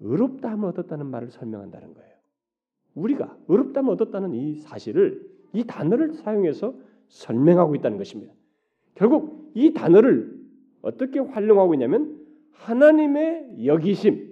의롭다함을 0.00 0.68
얻었다는 0.68 1.06
말을 1.06 1.30
설명한다는 1.30 1.94
거예요. 1.94 2.10
우리가 2.94 3.36
의롭다함을 3.48 3.92
얻었다는 3.94 4.34
이 4.34 4.56
사실을 4.56 5.28
이 5.52 5.64
단어를 5.64 6.14
사용해서 6.14 6.74
설명하고 7.08 7.74
있다는 7.76 7.98
것입니다. 7.98 8.32
결국 8.94 9.50
이 9.54 9.72
단어를 9.72 10.38
어떻게 10.82 11.18
활용하고 11.18 11.74
있냐면 11.74 12.18
하나님의 12.52 13.66
여기심 13.66 14.29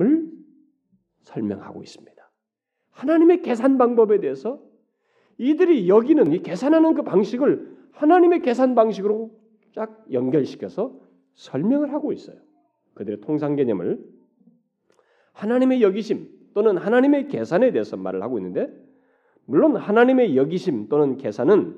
을 0.00 0.30
설명하고 1.22 1.82
있습니다. 1.82 2.30
하나님의 2.90 3.42
계산 3.42 3.78
방법에 3.78 4.20
대해서 4.20 4.62
이들이 5.38 5.88
여기는 5.88 6.32
이 6.32 6.42
계산하는 6.42 6.94
그 6.94 7.02
방식을 7.02 7.76
하나님의 7.92 8.42
계산 8.42 8.74
방식으로 8.74 9.30
쫙 9.72 10.04
연결시켜서 10.12 10.98
설명을 11.34 11.92
하고 11.92 12.12
있어요. 12.12 12.36
그들의 12.94 13.20
통상 13.20 13.56
개념을 13.56 14.04
하나님의 15.32 15.82
여기심 15.82 16.28
또는 16.54 16.76
하나님의 16.76 17.28
계산에 17.28 17.72
대해서 17.72 17.96
말을 17.96 18.22
하고 18.22 18.38
있는데 18.38 18.68
물론 19.46 19.76
하나님의 19.76 20.36
여기심 20.36 20.88
또는 20.88 21.16
계산은 21.16 21.76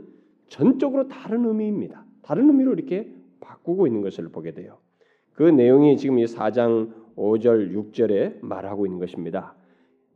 전적으로 0.48 1.08
다른 1.08 1.44
의미입니다. 1.44 2.04
다른 2.22 2.48
의미로 2.48 2.72
이렇게 2.72 3.12
바꾸고 3.40 3.86
있는 3.86 4.02
것을 4.02 4.28
보게 4.28 4.52
돼요. 4.52 4.78
그 5.32 5.44
내용이 5.44 5.96
지금 5.96 6.18
이 6.18 6.24
4장 6.24 7.01
5절 7.16 7.74
6절에 7.74 8.44
말하고 8.44 8.86
있는 8.86 8.98
것입니다. 8.98 9.54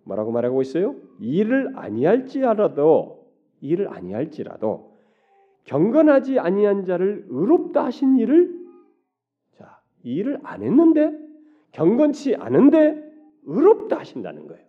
뭐라고 0.04 0.30
말하고 0.32 0.62
있어요? 0.62 0.94
일을 1.20 1.76
아니할지라도 1.76 3.26
일을 3.60 3.88
아니할지라도 3.88 4.96
경건하지 5.64 6.38
아니한 6.38 6.84
자를 6.84 7.26
의롭다 7.28 7.84
하신 7.86 8.18
일을 8.18 8.54
자, 9.52 9.80
일을 10.04 10.38
안 10.44 10.62
했는데 10.62 11.12
경건치 11.72 12.36
않은데 12.36 13.02
의롭다 13.44 13.98
하신다는 13.98 14.46
거예요. 14.46 14.64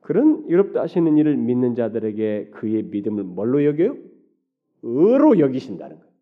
그런 0.00 0.44
의롭다 0.46 0.80
하시는 0.82 1.16
일을 1.18 1.36
믿는 1.36 1.74
자들에게 1.74 2.50
그의 2.50 2.84
믿음을 2.84 3.24
뭘로 3.24 3.64
여겨요? 3.64 3.96
의로 4.82 5.38
여기신다는 5.38 5.98
거예요. 5.98 6.12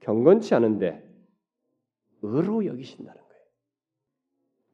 경건치 0.00 0.54
않은데 0.54 1.02
의로 2.22 2.64
여기신다는 2.64 3.20
거예요. 3.20 3.27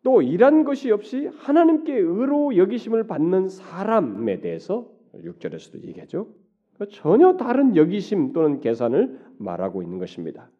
또 0.05 0.21
이런 0.21 0.65
것이 0.65 0.91
없이 0.93 1.27
하나님께 1.27 1.93
의로 1.95 2.57
여기심을 2.57 3.07
받는 3.07 3.49
사람에 3.49 4.41
대해서 4.41 4.93
6절에서도 5.15 5.83
얘기하죠. 5.83 6.29
그러니까 6.75 6.97
전혀 6.97 7.37
다른 7.37 7.75
여기심 7.75 8.33
또는 8.33 8.61
계산을 8.61 9.19
말하고 9.39 9.83
있는 9.83 9.99
것입니다. 9.99 10.51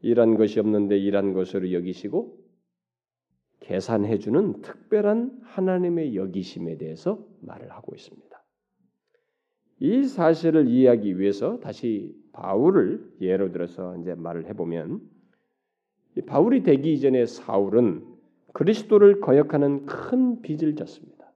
일한 0.00 0.36
것이 0.36 0.60
없는데 0.60 0.96
일한 0.96 1.32
것으로 1.32 1.72
여기시고 1.72 2.38
계산해 3.60 4.18
주는 4.18 4.60
특별한 4.62 5.40
하나님의 5.42 6.14
여기심에 6.14 6.78
대해서 6.78 7.26
말을 7.40 7.72
하고 7.72 7.96
있습니다. 7.96 8.28
이 9.80 10.04
사실을 10.04 10.68
이해하기 10.68 11.18
위해서 11.18 11.58
다시 11.58 12.14
바울을 12.32 13.16
예로 13.20 13.50
들어서 13.50 13.96
이제 13.96 14.14
말을 14.14 14.46
해보면 14.46 15.17
바울이 16.26 16.62
되기 16.62 16.92
이전에 16.94 17.26
사울은 17.26 18.04
그리스도를 18.52 19.20
거역하는 19.20 19.86
큰 19.86 20.42
빚을 20.42 20.74
졌습니다. 20.76 21.32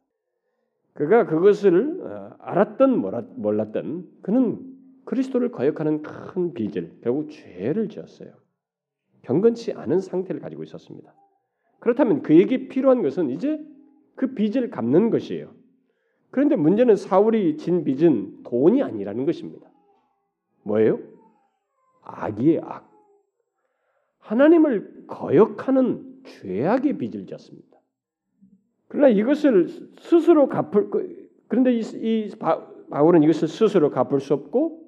그가 0.95 1.27
그것을 1.27 2.01
어, 2.03 2.37
알았던 2.39 2.99
몰랐던 3.37 4.09
그는 4.23 4.73
그리스도를 5.05 5.51
거역하는 5.51 6.03
큰 6.03 6.53
빚을 6.53 6.99
결국 7.03 7.31
죄를 7.31 7.89
지었어요. 7.89 8.33
경건치 9.23 9.73
않은 9.73 10.01
상태를 10.01 10.41
가지고 10.41 10.62
있었습니다. 10.65 11.15
그렇다면 11.79 12.23
그에게 12.23 12.69
필요한 12.69 13.03
것은 13.03 13.31
이제 13.31 13.65
그 14.15 14.35
빚을 14.35 14.71
갚는 14.71 15.11
것이에요. 15.11 15.53
그런데 16.31 16.57
문제는 16.57 16.97
사울이 16.97 17.57
진 17.57 17.85
빚은 17.85 18.43
돈이 18.45 18.83
아니라는 18.83 19.27
것입니다. 19.27 19.69
뭐예요? 20.62 20.99
악이에요, 22.03 22.61
악. 22.65 22.92
하나님을 24.23 25.05
거역하는 25.07 26.23
죄악의 26.25 26.99
빚을 26.99 27.26
졌습니다. 27.26 27.79
그러나 28.88 29.09
이것을 29.09 29.69
스스로 30.00 30.49
갚을 30.49 31.29
그런데 31.49 31.75
이, 31.75 31.81
이 31.81 32.31
바울은 32.91 33.23
이것을 33.23 33.49
스스로 33.49 33.91
갚을 33.91 34.21
수 34.21 34.33
없고 34.35 34.83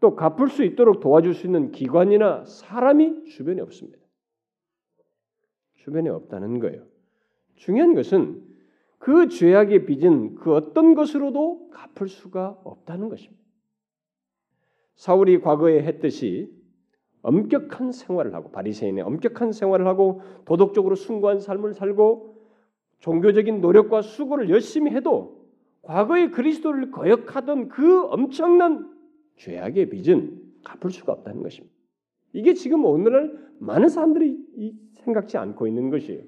또 0.00 0.16
갚을 0.16 0.48
수 0.48 0.64
있도록 0.64 1.00
도와줄 1.00 1.34
수 1.34 1.46
있는 1.46 1.70
기관이나 1.70 2.44
사람이 2.44 3.24
주변에 3.26 3.60
없습니다. 3.62 3.98
주변에 5.76 6.10
없다는 6.10 6.58
거예요. 6.58 6.86
중요한 7.56 7.94
것은 7.94 8.42
그 8.98 9.28
죄악의 9.28 9.86
빚은 9.86 10.34
그 10.36 10.54
어떤 10.54 10.94
것으로도 10.94 11.70
갚을 11.70 12.08
수가 12.08 12.60
없다는 12.64 13.08
것입니다. 13.08 13.40
사울이 14.96 15.40
과거에 15.40 15.82
했듯이 15.82 16.59
엄격한 17.22 17.92
생활을 17.92 18.34
하고 18.34 18.50
바리새인의 18.50 19.04
엄격한 19.04 19.52
생활을 19.52 19.86
하고 19.86 20.22
도덕적으로 20.44 20.94
숭고한 20.94 21.40
삶을 21.40 21.74
살고 21.74 22.36
종교적인 23.00 23.60
노력과 23.60 24.02
수고를 24.02 24.50
열심히 24.50 24.90
해도 24.92 25.40
과거의 25.82 26.30
그리스도를 26.30 26.90
거역하던 26.90 27.68
그 27.68 28.06
엄청난 28.06 28.90
죄악의 29.36 29.90
빚은 29.90 30.40
갚을 30.64 30.90
수가 30.90 31.12
없다는 31.12 31.42
것입니다. 31.42 31.74
이게 32.32 32.54
지금 32.54 32.84
오늘날 32.84 33.36
많은 33.58 33.88
사람들이 33.88 34.38
생각지 35.04 35.38
않고 35.38 35.66
있는 35.66 35.90
것이에요. 35.90 36.22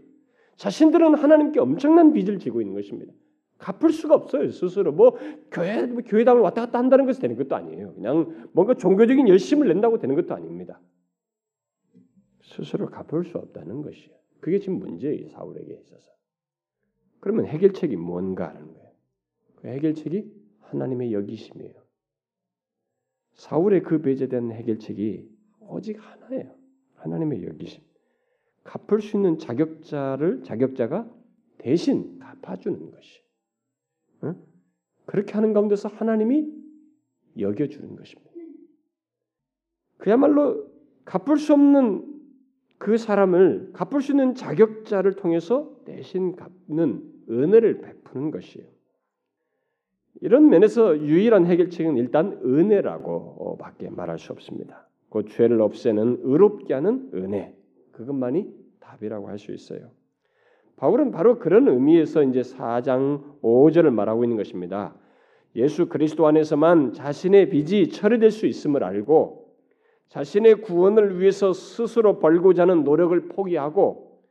자신들은 0.56 1.14
하나님께 1.14 1.60
엄청난 1.60 2.12
빚을 2.12 2.38
지고 2.38 2.60
있는 2.60 2.74
것입니다. 2.74 3.12
갚을 3.62 3.92
수가 3.92 4.16
없어요 4.16 4.50
스스로 4.50 4.92
뭐 4.92 5.16
교회 5.50 5.86
뭐 5.86 6.02
교회당을 6.04 6.42
왔다 6.42 6.66
갔다 6.66 6.78
한다는 6.78 7.06
것이 7.06 7.20
되는 7.20 7.36
것도 7.36 7.54
아니에요. 7.54 7.94
그냥 7.94 8.48
뭔가 8.52 8.74
종교적인 8.74 9.28
열심을 9.28 9.68
낸다고 9.68 9.98
되는 9.98 10.16
것도 10.16 10.34
아닙니다. 10.34 10.80
스스로 12.42 12.86
갚을 12.90 13.24
수 13.24 13.38
없다는 13.38 13.82
것이에요. 13.82 14.16
그게 14.40 14.58
지금 14.58 14.80
문제예요 14.80 15.28
사울에게 15.28 15.74
있어서. 15.74 16.10
그러면 17.20 17.46
해결책이 17.46 17.94
뭔가 17.96 18.48
하는 18.48 18.74
거예요. 18.74 18.90
그 19.56 19.68
해결책이 19.68 20.28
하나님의 20.60 21.12
여기심이에요. 21.12 21.80
사울의 23.34 23.84
그 23.84 24.02
배제된 24.02 24.50
해결책이 24.50 25.30
오직 25.60 25.98
하나예요. 26.00 26.52
하나님의 26.96 27.44
여기심. 27.44 27.80
갚을 28.64 29.00
수 29.00 29.16
있는 29.16 29.38
자격자를 29.38 30.42
자격자가 30.42 31.08
대신 31.58 32.18
갚아주는 32.18 32.90
것이. 32.90 33.21
응? 34.24 34.36
그렇게 35.06 35.32
하는 35.32 35.52
가운데서 35.52 35.88
하나님이 35.88 36.50
여겨주는 37.38 37.96
것입니다. 37.96 38.30
그야말로 39.98 40.66
갚을 41.04 41.36
수 41.38 41.52
없는 41.52 42.08
그 42.78 42.98
사람을 42.98 43.70
갚을 43.72 44.00
수 44.02 44.12
있는 44.12 44.34
자격자를 44.34 45.14
통해서 45.14 45.76
대신 45.84 46.34
갚는 46.34 47.02
은혜를 47.30 47.80
베푸는 47.80 48.30
것이에요. 48.30 48.66
이런 50.20 50.48
면에서 50.48 50.98
유일한 50.98 51.46
해결책은 51.46 51.96
일단 51.96 52.40
은혜라고 52.44 53.56
밖에 53.58 53.88
말할 53.88 54.18
수 54.18 54.32
없습니다. 54.32 54.88
그 55.10 55.24
죄를 55.24 55.60
없애는 55.60 56.20
의롭게 56.22 56.74
하는 56.74 57.10
은혜. 57.14 57.56
그것만이 57.92 58.52
답이라고 58.80 59.28
할 59.28 59.38
수 59.38 59.52
있어요. 59.52 59.90
바울은 60.82 61.12
바로 61.12 61.38
그런 61.38 61.68
의미에서 61.68 62.24
이제 62.24 62.40
4장 62.40 63.40
5절을 63.40 63.90
말하고 63.90 64.24
있는 64.24 64.36
것입니다. 64.36 64.92
예수 65.54 65.88
그리스도 65.88 66.26
안에서만 66.26 66.92
자신의 66.92 67.50
빚이 67.50 67.90
처리될 67.90 68.32
수 68.32 68.46
있음을 68.46 68.82
알고 68.82 69.46
자신의 70.08 70.62
구원을 70.62 71.20
위해서 71.20 71.52
스스로 71.52 72.18
벌고자 72.18 72.62
하는 72.62 72.82
노력을 72.82 73.28
포기하고 73.28 74.24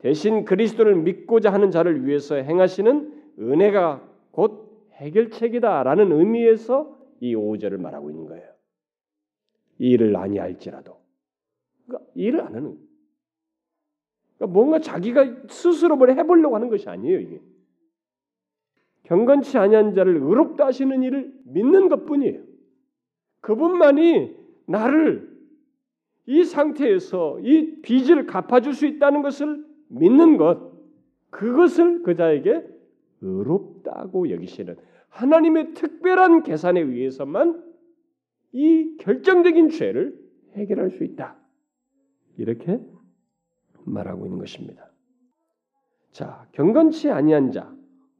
대신 0.00 0.44
그리스도를 0.44 0.94
믿고자 0.94 1.50
하는 1.50 1.70
자를 1.70 2.06
위해서 2.06 2.34
행하시는 2.34 3.22
은혜가 3.38 4.06
곧 4.30 4.90
해결책이다라는 4.96 6.12
의미에서 6.12 6.98
이 7.20 7.34
5절을 7.34 7.80
말하고 7.80 8.10
있는 8.10 8.26
거예요. 8.26 8.46
일을 9.78 10.14
아니 10.16 10.36
할지라도 10.36 10.98
그러니까 11.86 12.10
일을 12.14 12.42
안 12.42 12.54
하는 12.56 12.76
그러니까 14.36 14.52
뭔가 14.52 14.78
자기가 14.78 15.46
스스로 15.48 15.96
뭘 15.96 16.10
해보려고 16.10 16.54
하는 16.54 16.68
것이 16.68 16.88
아니에요 16.88 17.20
이게 17.20 17.40
경건치 19.04 19.58
아니한 19.58 19.94
자를 19.94 20.16
의롭다 20.16 20.66
하시는 20.66 21.02
일을 21.02 21.32
믿는 21.44 21.88
것뿐이에요. 21.88 22.42
그분만이 23.40 24.34
나를 24.66 25.30
이 26.26 26.42
상태에서 26.44 27.38
이 27.40 27.82
빚을 27.82 28.26
갚아줄 28.26 28.72
수 28.72 28.86
있다는 28.86 29.22
것을 29.22 29.64
믿는 29.88 30.38
것, 30.38 30.72
그것을 31.30 32.02
그 32.02 32.16
자에게 32.16 32.66
의롭다고 33.20 34.30
여기시는 34.30 34.76
하나님의 35.10 35.74
특별한 35.74 36.42
계산에 36.42 36.80
의해서만 36.80 37.62
이 38.52 38.96
결정적인 39.00 39.68
죄를 39.68 40.18
해결할 40.54 40.90
수 40.90 41.04
있다. 41.04 41.36
이렇게 42.38 42.80
말하고 43.84 44.26
있는 44.26 44.38
것입니다. 44.38 44.90
자, 46.12 46.46
경건치 46.52 47.10
아니한 47.10 47.52
자, 47.52 47.74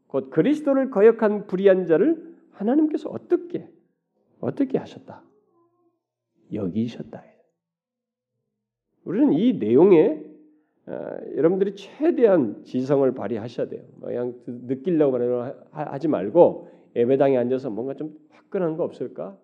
곧 0.07 0.31
그리스도를 0.31 0.91
거역한 0.91 1.47
불의한 1.47 1.87
자를 1.87 2.35
하나님께서 2.53 3.09
어떻게 3.11 3.69
어떻게 4.41 4.79
하셨다? 4.79 5.23
여기셨다. 6.53 7.25
우리는 9.05 9.33
이 9.33 9.55
내용에 9.55 10.25
어, 10.87 11.17
여러분들이 11.37 11.75
최대한 11.77 12.63
지성을 12.65 13.11
발휘하셔야 13.15 13.69
돼요. 13.69 13.85
뭐 13.97 14.09
그냥 14.09 14.35
느끼려고 14.47 15.19
하지 15.71 16.09
말고 16.09 16.69
예배당에 16.95 17.39
앉아서 17.39 17.71
뭔가 17.71 17.95
좀 17.95 18.15
화끈한 18.31 18.77
거 18.77 18.85
없을까? 18.85 19.39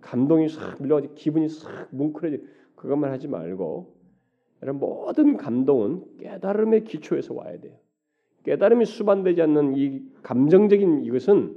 감동이 0.00 0.48
싹 0.48 0.80
밀려가지고 0.82 1.14
기분이 1.14 1.48
싹 1.48 1.88
뭉클해지 1.90 2.46
그것만 2.76 3.10
하지 3.10 3.26
말고 3.26 3.97
여러분 4.62 4.80
모든 4.80 5.36
감동은 5.36 6.04
깨달음의 6.18 6.84
기초에서 6.84 7.34
와야 7.34 7.58
돼요. 7.60 7.76
깨달음이 8.44 8.84
수반되지 8.84 9.42
않는 9.42 9.76
이 9.76 10.02
감정적인 10.22 11.04
이것은 11.04 11.56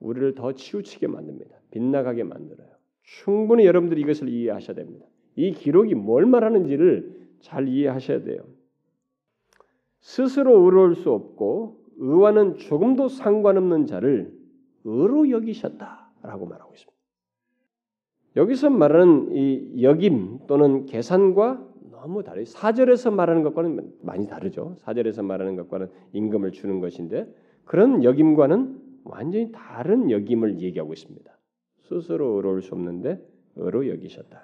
우리를 0.00 0.34
더 0.34 0.52
치우치게 0.52 1.06
만듭니다. 1.06 1.56
빗나가게 1.70 2.24
만들어요. 2.24 2.68
충분히 3.02 3.66
여러분들이 3.66 4.00
이것을 4.02 4.28
이해하셔야 4.28 4.74
됩니다. 4.74 5.06
이 5.36 5.52
기록이 5.52 5.94
뭘 5.94 6.26
말하는지를 6.26 7.28
잘 7.40 7.68
이해하셔야 7.68 8.24
돼요. 8.24 8.40
스스로 10.00 10.64
의로울 10.64 10.94
수 10.94 11.12
없고 11.12 11.84
의와는 11.98 12.56
조금도 12.56 13.08
상관없는 13.08 13.86
자를 13.86 14.32
의로 14.84 15.30
여기셨다라고 15.30 16.46
말하고 16.46 16.74
있습니다. 16.74 16.96
여기서 18.36 18.70
말하는 18.70 19.34
이 19.34 19.82
여김 19.82 20.40
또는 20.46 20.86
계산과 20.86 21.65
너무 22.06 22.22
다르요. 22.22 22.44
사절에서 22.44 23.10
말하는 23.10 23.42
것과는 23.42 23.94
많이 24.02 24.28
다르죠. 24.28 24.76
사절에서 24.78 25.24
말하는 25.24 25.56
것과는 25.56 25.90
임금을 26.12 26.52
주는 26.52 26.78
것인데 26.78 27.26
그런 27.64 28.04
여김과는 28.04 29.00
완전히 29.02 29.50
다른 29.50 30.12
여김을 30.12 30.60
얘기하고 30.60 30.92
있습니다. 30.92 31.36
스스로 31.82 32.36
의로울 32.36 32.62
수 32.62 32.74
없는데 32.74 33.20
의로 33.56 33.88
여기셨다. 33.88 34.40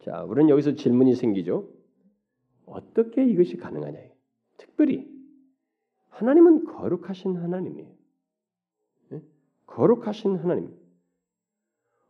자, 0.00 0.24
우리는 0.24 0.48
여기서 0.48 0.76
질문이 0.76 1.14
생기죠. 1.14 1.68
어떻게 2.64 3.22
이것이 3.26 3.58
가능하냐? 3.58 3.98
특별히 4.56 5.06
하나님은 6.08 6.64
거룩하신 6.64 7.36
하나님이에요. 7.36 7.90
네? 9.10 9.22
거룩하신 9.66 10.36
하나님. 10.36 10.74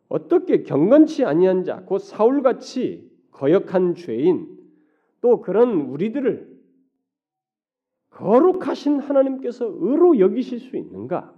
어떻게 0.08 0.62
경건치 0.62 1.24
아니한 1.24 1.64
자, 1.64 1.82
곧 1.84 1.98
사울같이 1.98 3.09
거역한 3.40 3.94
죄인 3.94 4.58
또 5.22 5.40
그런 5.40 5.72
우리들을 5.72 6.60
거룩하신 8.10 9.00
하나님께서 9.00 9.64
의로 9.64 10.18
여기실 10.18 10.60
수 10.60 10.76
있는가? 10.76 11.34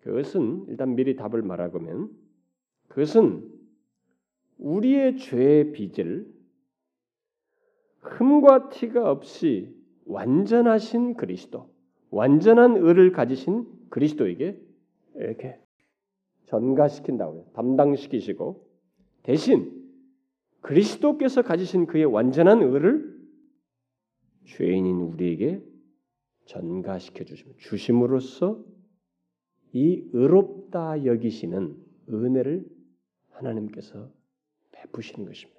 그것은 0.00 0.66
일단 0.68 0.94
미리 0.94 1.16
답을 1.16 1.40
말하면 1.40 2.10
그것은 2.88 3.50
우리의 4.58 5.16
죄의 5.16 5.72
빚을 5.72 6.30
흠과 8.00 8.68
티가 8.68 9.10
없이 9.10 9.74
완전하신 10.04 11.14
그리스도, 11.14 11.70
완전한 12.10 12.76
의를 12.76 13.12
가지신 13.12 13.66
그리스도에게 13.88 14.60
이렇게 15.14 15.58
전가시킨다고요. 16.44 17.46
담당시키시고 17.54 18.66
대신 19.22 19.77
그리스도께서 20.60 21.42
가지신 21.42 21.86
그의 21.86 22.04
완전한 22.04 22.62
의를 22.62 23.16
죄인인 24.46 25.00
우리에게 25.00 25.62
전가시켜 26.46 27.24
주시면 27.24 27.54
주심으로써 27.58 28.64
이 29.72 30.08
의롭다 30.12 31.04
여기시는 31.04 31.76
은혜를 32.08 32.66
하나님께서 33.30 34.10
베푸시는 34.72 35.26
것입니다. 35.26 35.58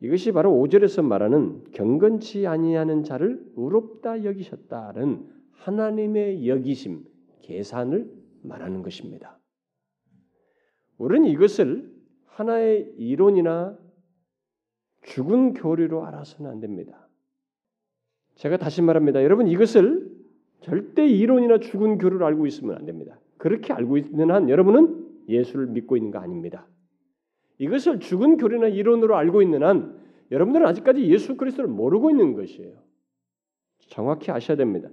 이것이 0.00 0.32
바로 0.32 0.50
5절에서 0.52 1.02
말하는 1.02 1.64
경건치 1.72 2.46
아니하는 2.46 3.02
자를 3.02 3.42
의롭다 3.56 4.24
여기셨다는 4.24 5.30
하나님의 5.52 6.48
여기심, 6.48 7.04
계산을 7.42 8.12
말하는 8.42 8.82
것입니다. 8.82 9.38
우리는 10.98 11.28
이것을 11.28 11.95
하나의 12.36 12.92
이론이나 12.98 13.78
죽은 15.02 15.54
교리로 15.54 16.04
알아서는 16.04 16.50
안 16.50 16.60
됩니다. 16.60 17.08
제가 18.34 18.58
다시 18.58 18.82
말합니다. 18.82 19.22
여러분 19.24 19.46
이것을 19.46 20.14
절대 20.60 21.06
이론이나 21.06 21.58
죽은 21.58 21.96
교리로 21.96 22.26
알고 22.26 22.46
있으면 22.46 22.76
안 22.76 22.84
됩니다. 22.84 23.18
그렇게 23.38 23.72
알고 23.72 23.96
있는 23.96 24.30
한 24.30 24.50
여러분은 24.50 25.24
예수를 25.28 25.68
믿고 25.68 25.96
있는 25.96 26.10
거 26.10 26.18
아닙니다. 26.18 26.66
이것을 27.58 28.00
죽은 28.00 28.36
교리나 28.36 28.68
이론으로 28.68 29.16
알고 29.16 29.40
있는 29.40 29.62
한 29.62 29.98
여러분들은 30.30 30.66
아직까지 30.66 31.06
예수 31.06 31.38
그리스도를 31.38 31.70
모르고 31.70 32.10
있는 32.10 32.34
것이에요. 32.34 32.76
정확히 33.88 34.30
아셔야 34.30 34.58
됩니다. 34.58 34.90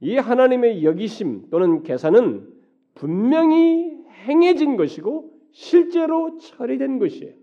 이 0.00 0.16
하나님의 0.16 0.82
여기심 0.82 1.50
또는 1.50 1.82
계산은 1.82 2.54
분명히 2.94 4.02
행해진 4.26 4.76
것이고 4.76 5.35
실제로 5.52 6.38
처리된 6.38 6.98
것이에요. 6.98 7.34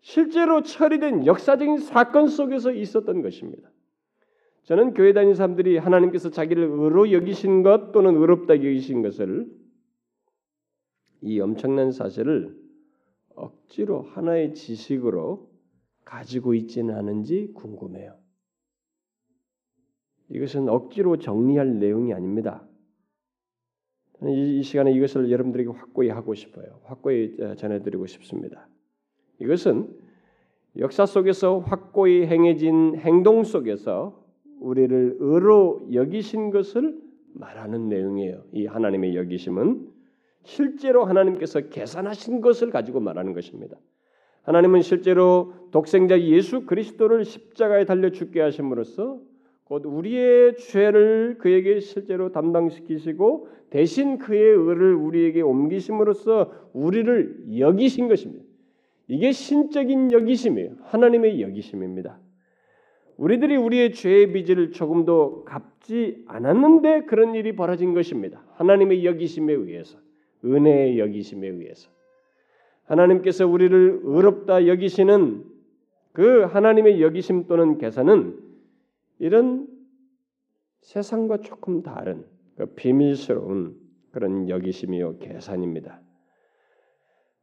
실제로 0.00 0.62
처리된 0.62 1.26
역사적인 1.26 1.78
사건 1.78 2.28
속에서 2.28 2.72
있었던 2.72 3.22
것입니다. 3.22 3.70
저는 4.64 4.94
교회 4.94 5.12
다니는 5.12 5.34
사람들이 5.34 5.78
하나님께서 5.78 6.30
자기를 6.30 6.62
의로 6.62 7.12
여기신 7.12 7.62
것 7.62 7.92
또는 7.92 8.16
의롭다 8.16 8.56
여기신 8.56 9.02
것을 9.02 9.50
이 11.22 11.40
엄청난 11.40 11.92
사실을 11.92 12.56
억지로 13.34 14.02
하나의 14.02 14.54
지식으로 14.54 15.50
가지고 16.04 16.54
있지는 16.54 16.94
않은지 16.94 17.52
궁금해요. 17.54 18.16
이것은 20.28 20.68
억지로 20.68 21.18
정리할 21.18 21.78
내용이 21.78 22.14
아닙니다. 22.14 22.66
이, 24.26 24.58
이 24.58 24.62
시간에 24.62 24.92
이것을 24.92 25.30
여러분들에게 25.30 25.70
확고히 25.70 26.08
하고 26.10 26.34
싶어요. 26.34 26.80
확고히 26.84 27.36
어, 27.40 27.54
전해드리고 27.54 28.06
싶습니다. 28.06 28.68
이것은 29.38 29.88
역사 30.78 31.06
속에서 31.06 31.58
확고히 31.58 32.26
행해진 32.26 32.96
행동 32.96 33.44
속에서 33.44 34.22
우리를 34.60 35.16
의로 35.18 35.86
여기신 35.92 36.50
것을 36.50 37.00
말하는 37.32 37.88
내용이에요. 37.88 38.44
이 38.52 38.66
하나님의 38.66 39.16
여기심은 39.16 39.88
실제로 40.44 41.04
하나님께서 41.04 41.60
계산하신 41.68 42.40
것을 42.40 42.70
가지고 42.70 43.00
말하는 43.00 43.32
것입니다. 43.32 43.76
하나님은 44.42 44.82
실제로 44.82 45.54
독생자 45.70 46.20
예수 46.20 46.66
그리스도를 46.66 47.24
십자가에 47.24 47.84
달려 47.84 48.10
죽게 48.10 48.40
하심으로써 48.40 49.20
곧 49.70 49.86
우리의 49.86 50.56
죄를 50.56 51.36
그에게 51.38 51.78
실제로 51.78 52.32
담당시키시고 52.32 53.46
대신 53.70 54.18
그의 54.18 54.42
의를 54.42 54.96
우리에게 54.96 55.42
옮기심으로써 55.42 56.50
우리를 56.72 57.44
여기신 57.56 58.08
것입니다. 58.08 58.44
이게 59.06 59.30
신적인 59.30 60.10
여기심이에요. 60.10 60.72
하나님의 60.82 61.40
여기심입니다. 61.42 62.18
우리들이 63.16 63.56
우리의 63.58 63.92
죄의 63.92 64.32
빚을 64.32 64.72
조금도 64.72 65.44
갚지 65.44 66.24
않았는데 66.26 67.02
그런 67.02 67.36
일이 67.36 67.54
벌어진 67.54 67.94
것입니다. 67.94 68.42
하나님의 68.54 69.04
여기심에 69.04 69.52
의해서, 69.52 69.98
은혜의 70.44 70.98
여기심에 70.98 71.46
의해서. 71.46 71.88
하나님께서 72.86 73.46
우리를 73.46 74.00
의롭다 74.02 74.66
여기시는 74.66 75.44
그 76.10 76.40
하나님의 76.40 77.00
여기심 77.00 77.46
또는 77.46 77.78
계산은 77.78 78.49
이런 79.20 79.68
세상과 80.80 81.38
조금 81.38 81.82
다른 81.82 82.24
그 82.56 82.66
비밀스러운 82.74 83.76
그런 84.10 84.48
여기심이요 84.48 85.18
계산입니다. 85.18 86.00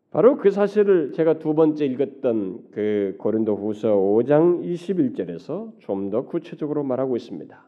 바로 0.09 0.37
그 0.37 0.49
사실을 0.49 1.11
제가 1.11 1.37
두 1.37 1.53
번째 1.53 1.85
읽었던 1.85 2.71
그 2.71 3.15
고린도후서 3.19 3.95
5장 3.95 4.63
21절에서 4.63 5.77
좀 5.79 6.09
더 6.09 6.25
구체적으로 6.25 6.83
말하고 6.83 7.15
있습니다. 7.15 7.63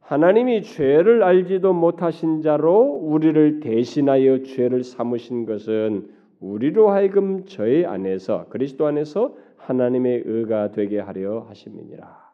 하나님이 0.00 0.62
죄를 0.62 1.22
알지도 1.22 1.72
못하신 1.72 2.42
자로 2.42 2.80
우리를 2.80 3.60
대신하여 3.60 4.42
죄를 4.42 4.84
삼으신 4.84 5.46
것은 5.46 6.10
우리로 6.40 6.90
하여금 6.90 7.46
저의 7.46 7.86
안에서 7.86 8.46
그리스도 8.50 8.86
안에서 8.86 9.36
하나님의 9.56 10.22
의가 10.26 10.70
되게 10.72 11.00
하려 11.00 11.46
하심이니라. 11.48 12.25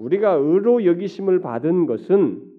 우리가 0.00 0.32
의로 0.32 0.86
여기심을 0.86 1.40
받은 1.40 1.84
것은 1.84 2.50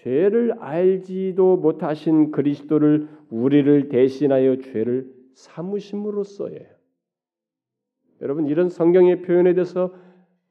죄를 0.00 0.54
알지도 0.58 1.58
못하신 1.58 2.30
그리스도를 2.30 3.08
우리를 3.28 3.90
대신하여 3.90 4.56
죄를 4.56 5.12
삼으심으로써예요. 5.34 6.66
여러분 8.22 8.46
이런 8.46 8.70
성경의 8.70 9.22
표현에 9.22 9.52
대해서 9.52 9.94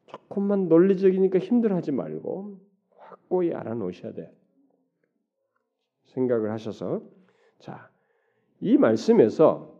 조금만 0.05 0.69
논리적이니까 0.69 1.39
힘들어하지 1.39 1.91
말고 1.91 2.59
확고히 2.97 3.53
알아놓으셔야 3.53 4.13
돼. 4.13 4.31
생각을 6.05 6.51
하셔서 6.51 7.01
자, 7.57 7.89
이 8.61 8.77
말씀에서 8.77 9.75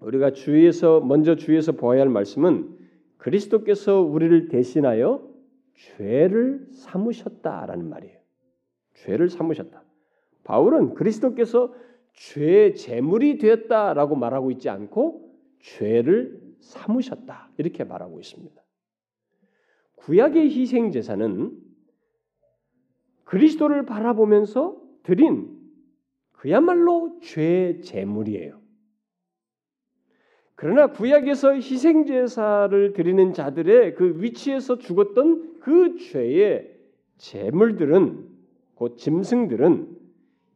우리가 0.00 0.32
주위에서 0.32 1.00
먼저 1.00 1.36
주위에서 1.36 1.72
보아야 1.72 2.02
할 2.02 2.10
말씀은 2.10 2.78
그리스도께서 3.16 4.02
우리를 4.02 4.48
대신하여 4.48 5.29
죄를 5.80 6.66
삼으셨다라는 6.72 7.88
말이에요. 7.88 8.18
죄를 8.94 9.30
삼으셨다. 9.30 9.82
바울은 10.44 10.94
그리스도께서 10.94 11.74
죄의 12.12 12.74
제물이 12.74 13.38
되었다라고 13.38 14.16
말하고 14.16 14.50
있지 14.50 14.68
않고 14.68 15.34
죄를 15.60 16.40
삼으셨다 16.60 17.50
이렇게 17.56 17.84
말하고 17.84 18.20
있습니다. 18.20 18.60
구약의 19.96 20.50
희생 20.50 20.90
제사는 20.90 21.58
그리스도를 23.24 23.86
바라보면서 23.86 24.80
드린 25.02 25.58
그야말로 26.32 27.18
죄의 27.20 27.82
제물이에요. 27.82 28.59
그러나 30.60 30.88
구약에서 30.88 31.54
희생 31.54 32.04
제사를 32.04 32.92
드리는 32.92 33.32
자들의 33.32 33.94
그 33.94 34.22
위치에서 34.22 34.76
죽었던 34.76 35.58
그 35.60 35.96
죄의 35.96 36.76
제물들은 37.16 38.28
곧 38.74 38.98
짐승들은 38.98 39.96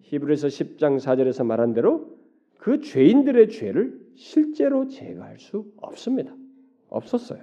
히브리서 0.03 0.49
10장 0.49 0.99
4절에서 0.99 1.47
말한 1.47 1.73
대로 1.73 2.19
그 2.59 2.81
죄인들의 2.81 3.49
죄를 3.49 3.99
실제로 4.15 4.89
제거할 4.89 5.39
수 5.39 5.73
없습니다. 5.79 6.37
없었어요. 6.91 7.43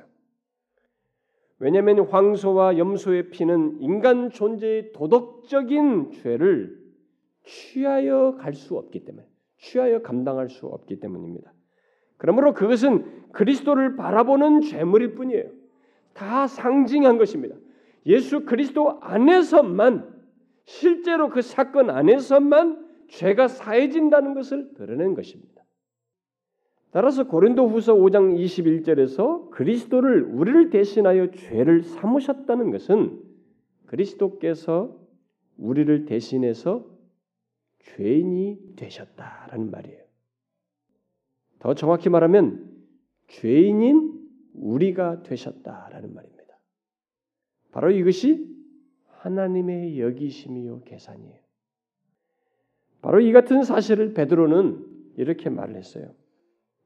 왜냐하면 1.57 2.01
황소와 2.01 2.77
염소의 2.77 3.31
피는 3.31 3.81
인간 3.81 4.29
존재의 4.29 4.91
도덕적인 4.91 6.11
죄를 6.11 6.79
취하여 7.43 8.35
갈 8.37 8.53
수 8.53 8.77
없기 8.77 9.03
때문에 9.03 9.25
취하여 9.57 10.03
감당할 10.03 10.49
수 10.49 10.67
없기 10.67 10.99
때문입니다. 10.99 11.51
그러므로 12.21 12.53
그것은 12.53 13.31
그리스도를 13.31 13.95
바라보는 13.95 14.61
죄물일 14.61 15.15
뿐이에요. 15.15 15.49
다 16.13 16.45
상징한 16.45 17.17
것입니다. 17.17 17.55
예수 18.05 18.45
그리스도 18.45 18.99
안에서만 19.01 20.07
실제로 20.65 21.29
그 21.29 21.41
사건 21.41 21.89
안에서만 21.89 23.07
죄가 23.07 23.47
사해진다는 23.47 24.35
것을 24.35 24.75
드러낸 24.75 25.15
것입니다. 25.15 25.63
따라서 26.91 27.23
고린도후서 27.23 27.95
5장 27.95 28.37
21절에서 28.37 29.49
그리스도를 29.49 30.21
우리를 30.21 30.69
대신하여 30.69 31.31
죄를 31.31 31.81
삼으셨다는 31.81 32.69
것은 32.69 33.19
그리스도께서 33.87 34.95
우리를 35.57 36.05
대신해서 36.05 36.85
죄인이 37.79 38.75
되셨다라는 38.75 39.71
말이에요. 39.71 40.10
더 41.61 41.75
정확히 41.75 42.09
말하면 42.09 42.69
죄인인 43.27 44.19
우리가 44.55 45.23
되셨다라는 45.23 46.13
말입니다. 46.13 46.43
바로 47.71 47.91
이것이 47.91 48.49
하나님의 49.19 49.99
여기심이요 50.01 50.81
계산이에요. 50.83 51.39
바로 53.01 53.19
이 53.21 53.31
같은 53.31 53.63
사실을 53.63 54.13
베드로는 54.13 54.85
이렇게 55.17 55.49
말을 55.49 55.75
했어요. 55.75 56.11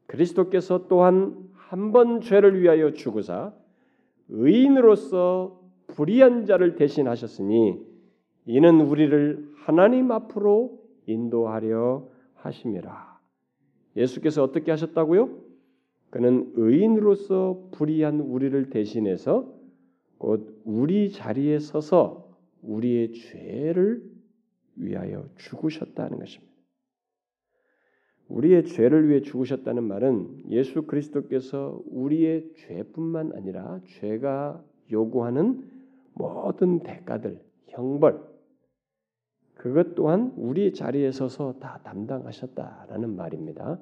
그리스도께서 0.08 0.88
또한 0.88 1.50
한 1.54 1.92
번 1.92 2.22
죄를 2.22 2.62
위하여 2.62 2.92
죽으사 2.94 3.54
의인으로서 4.30 5.62
불의한 5.88 6.46
자를 6.46 6.76
대신하셨으니 6.76 7.80
이는 8.46 8.82
우리를 8.82 9.54
하나님 9.56 10.12
앞으로 10.12 10.80
인도하려 11.08 12.08
하심이라. 12.36 13.05
예수께서 13.96 14.44
어떻게 14.44 14.72
하셨다고요? 14.72 15.46
그는 16.10 16.52
의인으로서 16.56 17.70
불의한 17.72 18.20
우리를 18.22 18.70
대신해서 18.70 19.54
곧 20.18 20.62
우리 20.66 21.12
자리에 21.12 21.60
서서 21.60 22.30
우리의 22.62 23.14
죄를 23.14 24.04
위하여 24.76 25.28
죽으셨다는 25.38 26.20
것입니다. 26.20 26.54
우리의 28.28 28.66
죄를 28.66 29.10
위해 29.10 29.22
죽으셨다는 29.22 29.84
말은 29.84 30.50
예수 30.50 30.84
그리스도께서 30.84 31.80
우리의 31.92 32.50
죄뿐만 32.56 33.34
아니라 33.36 33.80
죄가 34.00 34.64
요구하는 34.92 35.64
모든 36.14 36.80
대가들, 36.80 37.40
형벌, 37.68 38.20
그것 39.56 39.96
또한 39.96 40.34
우리 40.38 40.74
자리에 40.74 41.12
서서 41.12 41.54
다 41.60 41.80
담당하셨다라는 41.84 43.16
말입니다. 43.16 43.80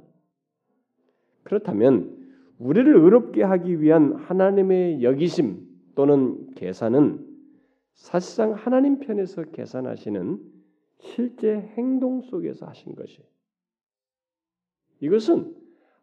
그렇다면 1.43 2.23
우리를 2.59 2.95
의롭게 2.95 3.43
하기 3.43 3.81
위한 3.81 4.13
하나님의 4.13 5.03
여기심 5.03 5.67
또는 5.95 6.51
계산은 6.55 7.33
사실상 7.93 8.53
하나님 8.53 8.99
편에서 8.99 9.43
계산하시는 9.43 10.39
실제 10.99 11.57
행동 11.77 12.21
속에서 12.21 12.65
하신 12.65 12.95
것이에요. 12.95 13.27
이것은 15.01 15.55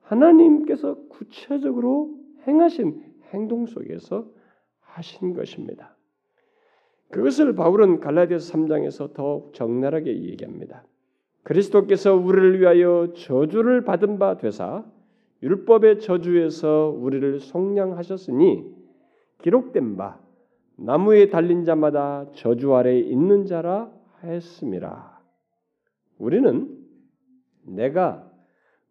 하나님께서 0.02 0.96
구체적으로 1.09 2.18
행하신 2.46 3.02
행동 3.33 3.66
속에서 3.66 4.30
하신 4.80 5.35
것입니다. 5.35 5.96
그것을 7.10 7.54
바울은 7.54 8.00
갈라디아서 8.00 8.52
3장에서 8.52 9.14
더 9.14 9.50
적나라하게 9.52 10.10
얘기합니다. 10.22 10.84
그리스도께서 11.42 12.14
우리를 12.14 12.60
위하여 12.60 13.12
저주를 13.14 13.84
받은 13.84 14.18
바 14.18 14.36
되사 14.36 14.84
율법의 15.42 16.00
저주에서 16.00 16.94
우리를 16.96 17.40
속량하셨으니 17.40 18.64
기록된 19.38 19.96
바 19.96 20.20
나무에 20.76 21.30
달린 21.30 21.64
자마다 21.64 22.26
저주 22.32 22.74
아래 22.74 22.98
있는 22.98 23.46
자라 23.46 23.90
하였음이라. 24.20 25.20
우리는 26.18 26.78
내가 27.66 28.30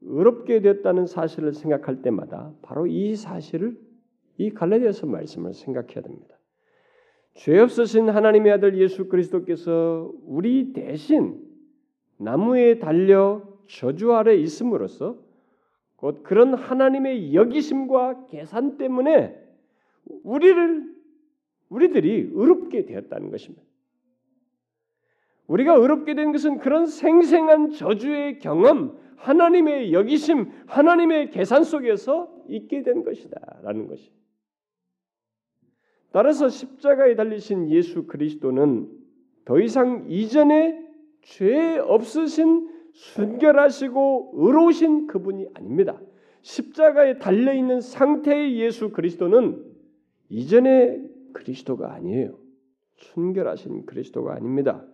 의롭게 0.01 0.61
되었다는 0.61 1.05
사실을 1.05 1.53
생각할 1.53 2.01
때마다 2.01 2.51
바로 2.61 2.87
이 2.87 3.15
사실을 3.15 3.79
이 4.37 4.51
갈라디아서 4.51 5.07
말씀을 5.07 5.53
생각해야 5.53 6.01
됩니다. 6.01 6.38
죄 7.39 7.57
없으신 7.57 8.09
하나님의 8.09 8.51
아들 8.51 8.77
예수 8.77 9.07
그리스도께서 9.07 10.11
우리 10.25 10.73
대신 10.73 11.41
나무에 12.17 12.79
달려 12.79 13.41
저주 13.65 14.13
아래 14.13 14.35
있음으로써 14.35 15.17
곧 15.95 16.21
그런 16.23 16.53
하나님의 16.53 17.33
여기심과 17.33 18.25
계산 18.25 18.77
때문에 18.77 19.41
우리를 20.23 20.93
우리들이 21.69 22.31
의롭게 22.33 22.85
되었다는 22.85 23.31
것입니다. 23.31 23.63
우리가 25.47 25.75
의롭게 25.75 26.15
된 26.15 26.33
것은 26.33 26.57
그런 26.57 26.87
생생한 26.87 27.71
저주의 27.71 28.39
경험, 28.39 28.99
하나님의 29.15 29.93
여기심, 29.93 30.51
하나님의 30.67 31.29
계산 31.29 31.63
속에서 31.63 32.29
있게 32.49 32.83
된 32.83 33.05
것이다라는 33.05 33.87
것이. 33.87 34.11
따라서 36.11 36.49
십자가에 36.49 37.15
달리신 37.15 37.69
예수 37.69 38.07
그리스도는 38.07 38.89
더 39.45 39.59
이상 39.59 40.05
이전에 40.09 40.85
죄 41.21 41.77
없으신 41.77 42.69
순결하시고 42.93 44.33
의로우신 44.35 45.07
그분이 45.07 45.47
아닙니다. 45.53 45.99
십자가에 46.41 47.19
달려 47.19 47.53
있는 47.53 47.81
상태의 47.81 48.59
예수 48.59 48.91
그리스도는 48.91 49.63
이전의 50.29 51.03
그리스도가 51.33 51.93
아니에요. 51.93 52.37
순결하신 52.97 53.85
그리스도가 53.85 54.33
아닙니다. 54.33 54.85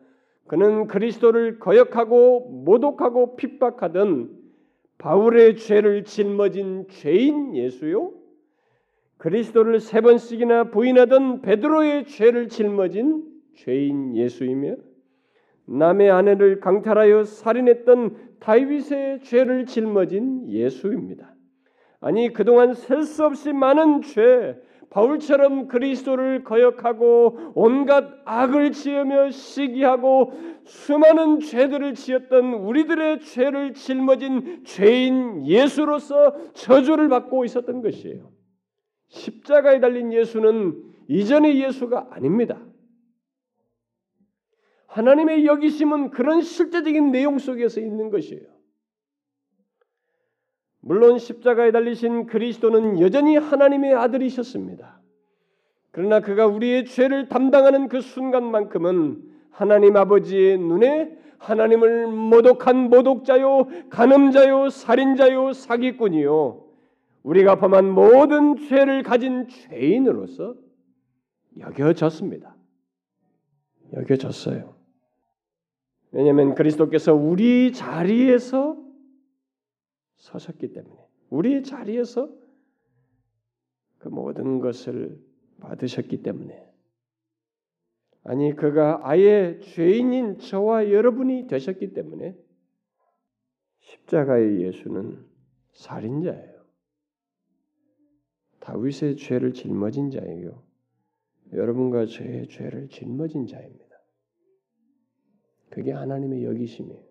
그는 0.48 0.88
그리스도를 0.88 1.60
거역하고 1.60 2.64
모독하고 2.66 3.36
핍박하던 3.36 4.46
바울의 4.98 5.58
죄를 5.58 6.04
짊어진 6.04 6.88
죄인 6.90 7.56
예수요. 7.56 8.14
그리스도를 9.26 9.80
세 9.80 10.02
번씩이나 10.02 10.66
부인하던 10.66 11.42
베드로의 11.42 12.06
죄를 12.06 12.48
짊어진 12.48 13.24
죄인 13.56 14.16
예수이며 14.16 14.76
남의 15.66 16.12
아내를 16.12 16.60
강탈하여 16.60 17.24
살인했던 17.24 18.36
다윗의 18.40 19.22
죄를 19.24 19.66
짊어진 19.66 20.48
예수입니다. 20.52 21.34
아니 22.02 22.32
그동안 22.34 22.76
셀 22.76 23.02
수 23.02 23.26
없이 23.26 23.52
많은 23.52 24.04
죄, 24.04 24.62
바울처럼 24.92 25.70
그리스도를 25.70 26.44
거역하고 26.44 27.54
온갖 27.56 28.06
악을 28.26 28.74
지으며 28.74 29.32
시기하고 29.32 30.34
수많은 30.66 31.40
죄들을 31.40 31.96
지었던 31.96 32.54
우리들의 32.54 33.22
죄를 33.22 33.74
짊어진 33.74 34.66
죄인 34.66 35.48
예수로서 35.48 36.54
저주를 36.54 37.10
받고 37.10 37.44
있었던 37.44 37.82
것이에요. 37.82 38.35
십자가에 39.08 39.80
달린 39.80 40.12
예수는 40.12 40.84
이전의 41.08 41.62
예수가 41.62 42.10
아닙니다. 42.12 42.60
하나님의 44.88 45.46
여기심은 45.46 46.12
그런 46.12 46.42
실제적인 46.42 47.12
내용 47.12 47.38
속에서 47.38 47.82
있는 47.82 48.10
것이에요. 48.10 48.44
물론 50.80 51.18
십자가에 51.18 51.72
달리신 51.72 52.28
그리스도는 52.28 53.00
여전히 53.02 53.38
하나님의 53.38 53.94
아들이셨습니다. 53.96 55.02
그러나 55.92 56.20
그가 56.20 56.46
우리의 56.46 56.86
죄를 56.86 57.28
담당하는 57.28 57.88
그 57.88 58.02
순간만큼은 58.02 59.24
하나님 59.50 59.98
아버지의 59.98 60.58
눈에 60.60 61.18
하나님을 61.38 62.08
모독한 62.08 62.90
모독자요, 62.90 63.68
간음자요, 63.90 64.70
살인자요, 64.70 65.54
사기꾼이요, 65.54 66.65
우리가 67.26 67.58
범한 67.58 67.90
모든 67.90 68.56
죄를 68.56 69.02
가진 69.02 69.48
죄인으로서 69.48 70.56
여겨졌습니다. 71.58 72.56
여겨졌어요. 73.94 74.76
왜냐하면 76.12 76.54
그리스도께서 76.54 77.16
우리 77.16 77.74
자리에서 77.74 78.78
서셨기 80.18 80.74
때문에 80.74 80.96
우리 81.32 81.64
자리에서 81.64 82.30
그 83.98 84.08
모든 84.10 84.60
것을 84.60 85.20
받으셨기 85.62 86.22
때문에 86.22 86.64
아니 88.24 88.56
그가 88.56 89.02
아예 89.02 89.60
죄인인 89.62 90.38
저와 90.38 90.92
여러분이 90.92 91.48
되셨기 91.48 91.94
때문에 91.94 92.36
십자가의 93.80 94.62
예수는 94.62 95.26
살인자예요. 95.74 96.55
다윗의 98.66 99.18
죄를 99.18 99.54
짊어진 99.54 100.10
자예요. 100.10 100.64
여러분과 101.54 102.08
저의 102.08 102.48
죄를 102.48 102.90
짊어진 102.90 103.46
자입니다. 103.46 103.86
그게 105.70 105.92
하나님의 105.92 106.44
여기심이에요. 106.46 107.06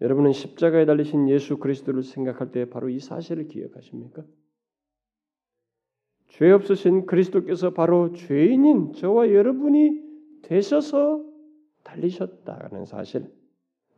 여러분은 0.00 0.32
십자가에 0.32 0.86
달리신 0.86 1.28
예수 1.28 1.58
그리스도를 1.58 2.04
생각할 2.04 2.52
때 2.52 2.70
바로 2.70 2.88
이 2.88 3.00
사실을 3.00 3.48
기억하십니까? 3.48 4.24
죄 6.28 6.50
없으신 6.50 7.06
그리스도께서 7.06 7.72
바로 7.72 8.12
죄인인 8.12 8.92
저와 8.92 9.32
여러분이 9.32 10.00
되셔서 10.42 11.24
달리셨다는 11.82 12.84
사실. 12.84 13.32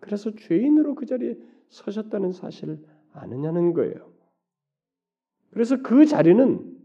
그래서 0.00 0.34
죄인으로 0.34 0.94
그 0.94 1.04
자리에 1.04 1.36
서셨다는 1.68 2.32
사실을 2.32 2.82
아느냐는 3.12 3.74
거예요. 3.74 4.13
그래서 5.54 5.80
그 5.82 6.04
자리는 6.04 6.76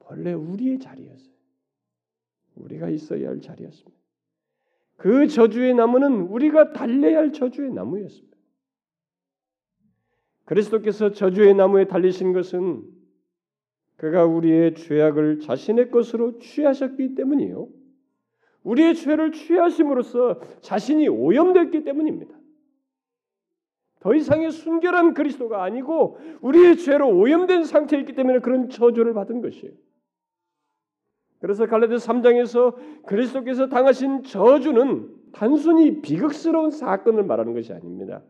원래 0.00 0.32
우리의 0.32 0.80
자리였어요. 0.80 1.34
우리가 2.56 2.90
있어야 2.90 3.28
할 3.28 3.40
자리였습니다. 3.40 3.96
그 4.96 5.28
저주의 5.28 5.72
나무는 5.72 6.22
우리가 6.22 6.72
달려야 6.72 7.18
할 7.18 7.32
저주의 7.32 7.72
나무였습니다. 7.72 8.36
그리스도께서 10.46 11.12
저주의 11.12 11.54
나무에 11.54 11.86
달리신 11.86 12.32
것은 12.32 12.82
그가 13.96 14.24
우리의 14.24 14.74
죄악을 14.74 15.40
자신의 15.40 15.92
것으로 15.92 16.38
취하셨기 16.38 17.14
때문이요. 17.14 17.68
우리의 18.64 18.96
죄를 18.96 19.30
취하심으로써 19.30 20.40
자신이 20.60 21.08
오염됐기 21.08 21.84
때문입니다. 21.84 22.35
더 24.06 24.14
이상의 24.14 24.52
순결한 24.52 25.14
그리스도가 25.14 25.64
아니고 25.64 26.18
우리의 26.40 26.76
죄로 26.76 27.08
오염된 27.08 27.64
상태였기 27.64 28.12
때문에 28.14 28.38
그런 28.38 28.68
저주를 28.68 29.14
받은 29.14 29.40
것이에요. 29.40 29.74
그래서 31.40 31.66
갈라디 31.66 31.96
3장에서 31.96 32.76
그리스도께서 33.04 33.68
당하신 33.68 34.22
저주는 34.22 35.10
단순히 35.32 36.02
비극스러운 36.02 36.70
사건을 36.70 37.24
말하는 37.24 37.52
것이 37.52 37.72
아닙니다. 37.72 38.22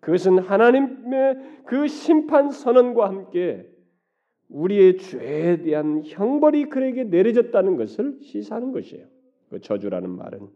그것은 0.00 0.40
하나님의 0.40 1.62
그 1.64 1.86
심판 1.86 2.50
선언과 2.50 3.06
함께 3.06 3.70
우리의 4.48 4.98
죄에 4.98 5.62
대한 5.62 6.02
형벌이 6.04 6.70
그에게 6.70 7.04
내려졌다는 7.04 7.76
것을 7.76 8.18
시사하는 8.20 8.72
것이에요. 8.72 9.06
그 9.48 9.60
저주라는 9.60 10.10
말은 10.10 10.48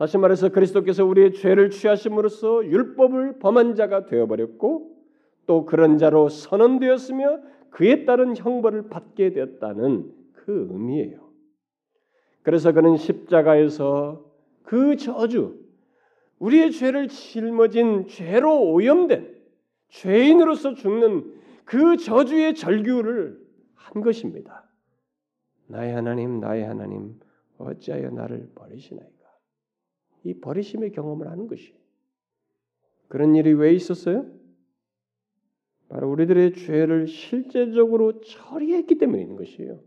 다시 0.00 0.16
말해서 0.16 0.48
그리스도께서 0.48 1.04
우리의 1.04 1.34
죄를 1.34 1.68
취하심으로써 1.68 2.64
율법을 2.64 3.38
범한 3.38 3.74
자가 3.74 4.06
되어버렸고 4.06 4.96
또 5.44 5.66
그런 5.66 5.98
자로 5.98 6.30
선언되었으며 6.30 7.38
그에 7.68 8.06
따른 8.06 8.34
형벌을 8.34 8.88
받게 8.88 9.34
되었다는 9.34 10.10
그 10.32 10.68
의미예요. 10.70 11.20
그래서 12.40 12.72
그는 12.72 12.96
십자가에서 12.96 14.24
그 14.62 14.96
저주, 14.96 15.60
우리의 16.38 16.70
죄를 16.70 17.08
짊어진 17.08 18.06
죄로 18.06 18.72
오염된 18.72 19.36
죄인으로서 19.90 20.72
죽는 20.76 21.34
그 21.66 21.98
저주의 21.98 22.54
절규를 22.54 23.38
한 23.74 24.02
것입니다. 24.02 24.64
나의 25.66 25.92
하나님, 25.92 26.40
나의 26.40 26.64
하나님, 26.64 27.20
어찌하여 27.58 28.08
나를 28.08 28.48
버리시나이까? 28.54 29.19
이 30.24 30.34
버리심의 30.34 30.92
경험을 30.92 31.30
하는 31.30 31.46
것이 31.46 31.74
그런 33.08 33.34
일이 33.34 33.52
왜 33.52 33.72
있었어요? 33.72 34.26
바로 35.88 36.10
우리들의 36.10 36.54
죄를 36.54 37.08
실제적으로 37.08 38.20
처리했기 38.20 38.98
때문에 38.98 39.22
있는 39.22 39.36
것이에요. 39.36 39.80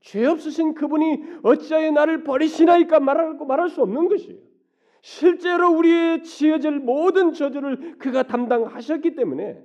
죄 0.00 0.24
없으신 0.26 0.74
그분이 0.74 1.22
어찌하여 1.42 1.92
나를 1.92 2.24
버리시나이까 2.24 3.00
말하고 3.00 3.44
말할 3.44 3.68
수 3.68 3.82
없는 3.82 4.08
것이에요. 4.08 4.38
실제로 5.00 5.70
우리의 5.76 6.24
지어질 6.24 6.80
모든 6.80 7.32
저주를 7.32 7.98
그가 7.98 8.24
담당하셨기 8.24 9.14
때문에 9.14 9.64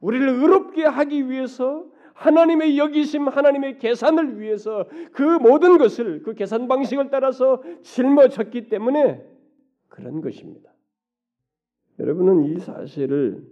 우리를 0.00 0.26
의롭게 0.26 0.84
하기 0.84 1.28
위해서 1.28 1.86
하나님의 2.14 2.78
여기심, 2.78 3.28
하나님의 3.28 3.78
계산을 3.78 4.40
위해서 4.40 4.88
그 5.12 5.22
모든 5.22 5.78
것을 5.78 6.22
그 6.22 6.34
계산 6.34 6.68
방식을 6.68 7.10
따라서 7.10 7.62
짊어졌기 7.82 8.68
때문에 8.68 9.24
그런 9.88 10.20
것입니다. 10.20 10.72
여러분은 11.98 12.44
이 12.44 12.58
사실을 12.58 13.46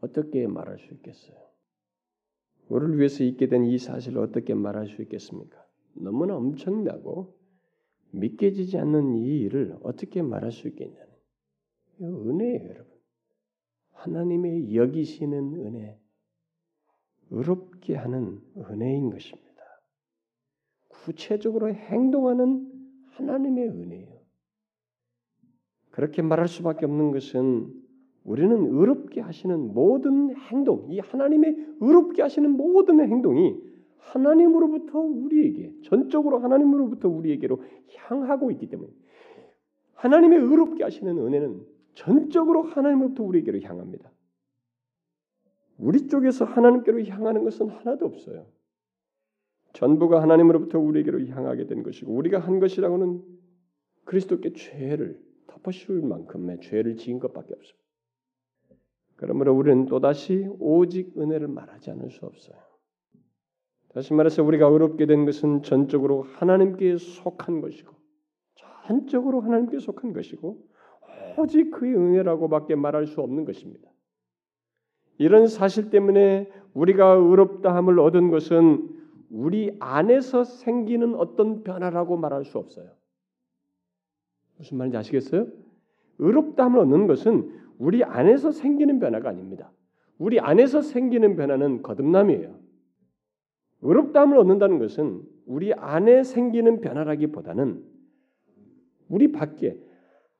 어떻게 0.00 0.46
말할 0.46 0.78
수 0.78 0.94
있겠어요? 0.94 1.36
우리를 2.68 2.98
위해서 2.98 3.22
있게 3.22 3.48
된 3.48 3.64
이 3.64 3.78
사실을 3.78 4.18
어떻게 4.18 4.54
말할 4.54 4.86
수 4.88 5.02
있겠습니까? 5.02 5.64
너무나 5.94 6.36
엄청나고 6.36 7.36
믿겨지지 8.10 8.78
않는 8.78 9.14
이 9.16 9.40
일을 9.42 9.76
어떻게 9.82 10.22
말할 10.22 10.52
수 10.52 10.68
있겠냐는 10.68 11.06
은혜예요, 12.00 12.68
여러분. 12.68 12.96
하나님의 13.92 14.74
여기시는 14.74 15.54
은혜, 15.66 15.98
의롭게 17.30 17.94
하는 17.94 18.40
은혜인 18.56 19.10
것입니다. 19.10 19.46
구체적으로 20.88 21.72
행동하는 21.72 22.70
하나님의 23.12 23.68
은혜예요. 23.68 24.16
그렇게 25.90 26.22
말할 26.22 26.48
수밖에 26.48 26.84
없는 26.84 27.12
것은 27.12 27.72
우리는 28.24 28.66
의롭게 28.66 29.20
하시는 29.20 29.72
모든 29.72 30.36
행동, 30.36 30.90
이 30.90 30.98
하나님의 30.98 31.56
의롭게 31.80 32.22
하시는 32.22 32.50
모든 32.50 33.00
행동이 33.00 33.56
하나님으로부터 33.98 34.98
우리에게 34.98 35.72
전적으로 35.82 36.38
하나님으로부터 36.38 37.08
우리에게로 37.08 37.62
향하고 37.94 38.50
있기 38.52 38.68
때문에 38.68 38.90
하나님의 39.94 40.38
의롭게 40.40 40.84
하시는 40.84 41.16
은혜는 41.16 41.64
전적으로 41.94 42.62
하나님으로부터 42.62 43.24
우리에게로 43.24 43.60
향합니다. 43.60 44.10
우리 45.78 46.08
쪽에서 46.08 46.44
하나님께로 46.44 47.04
향하는 47.04 47.44
것은 47.44 47.68
하나도 47.68 48.06
없어요. 48.06 48.46
전부가 49.72 50.22
하나님으로부터 50.22 50.78
우리에게로 50.78 51.26
향하게 51.26 51.66
된 51.66 51.82
것이고 51.82 52.12
우리가 52.12 52.38
한 52.38 52.60
것이라고는 52.60 53.22
그리스도께 54.04 54.54
죄를 54.54 55.20
덮어씌울 55.48 56.02
만큼의 56.02 56.60
죄를 56.62 56.96
지은 56.96 57.18
것밖에 57.18 57.54
없습니다. 57.54 57.86
그러므로 59.16 59.54
우리는 59.54 59.86
또다시 59.86 60.48
오직 60.58 61.18
은혜를 61.18 61.48
말하지 61.48 61.90
않을 61.90 62.10
수 62.10 62.24
없어요. 62.24 62.56
다시 63.88 64.12
말해서 64.12 64.42
우리가 64.42 64.66
의롭게 64.66 65.06
된 65.06 65.24
것은 65.24 65.62
전적으로 65.62 66.22
하나님께 66.22 66.98
속한 66.98 67.60
것이고 67.60 67.94
전적으로 68.86 69.40
하나님께 69.40 69.78
속한 69.78 70.12
것이고 70.12 70.66
오직 71.38 71.70
그의 71.70 71.94
은혜라고밖에 71.94 72.76
말할 72.76 73.06
수 73.06 73.20
없는 73.20 73.44
것입니다. 73.44 73.90
이런 75.18 75.46
사실 75.46 75.90
때문에 75.90 76.50
우리가 76.74 77.12
의롭다함을 77.12 77.98
얻은 77.98 78.30
것은 78.30 78.88
우리 79.30 79.76
안에서 79.80 80.44
생기는 80.44 81.14
어떤 81.14 81.62
변화라고 81.64 82.16
말할 82.16 82.44
수 82.44 82.58
없어요. 82.58 82.90
무슨 84.58 84.78
말인지 84.78 84.96
아시겠어요? 84.96 85.46
의롭다함을 86.18 86.80
얻는 86.80 87.06
것은 87.06 87.50
우리 87.78 88.04
안에서 88.04 88.52
생기는 88.52 88.98
변화가 88.98 89.28
아닙니다. 89.28 89.72
우리 90.18 90.40
안에서 90.40 90.80
생기는 90.80 91.36
변화는 91.36 91.82
거듭남이에요. 91.82 92.58
의롭다함을 93.82 94.38
얻는다는 94.38 94.78
것은 94.78 95.22
우리 95.46 95.72
안에 95.74 96.22
생기는 96.22 96.80
변화라기보다는 96.80 97.84
우리 99.08 99.32
밖에 99.32 99.78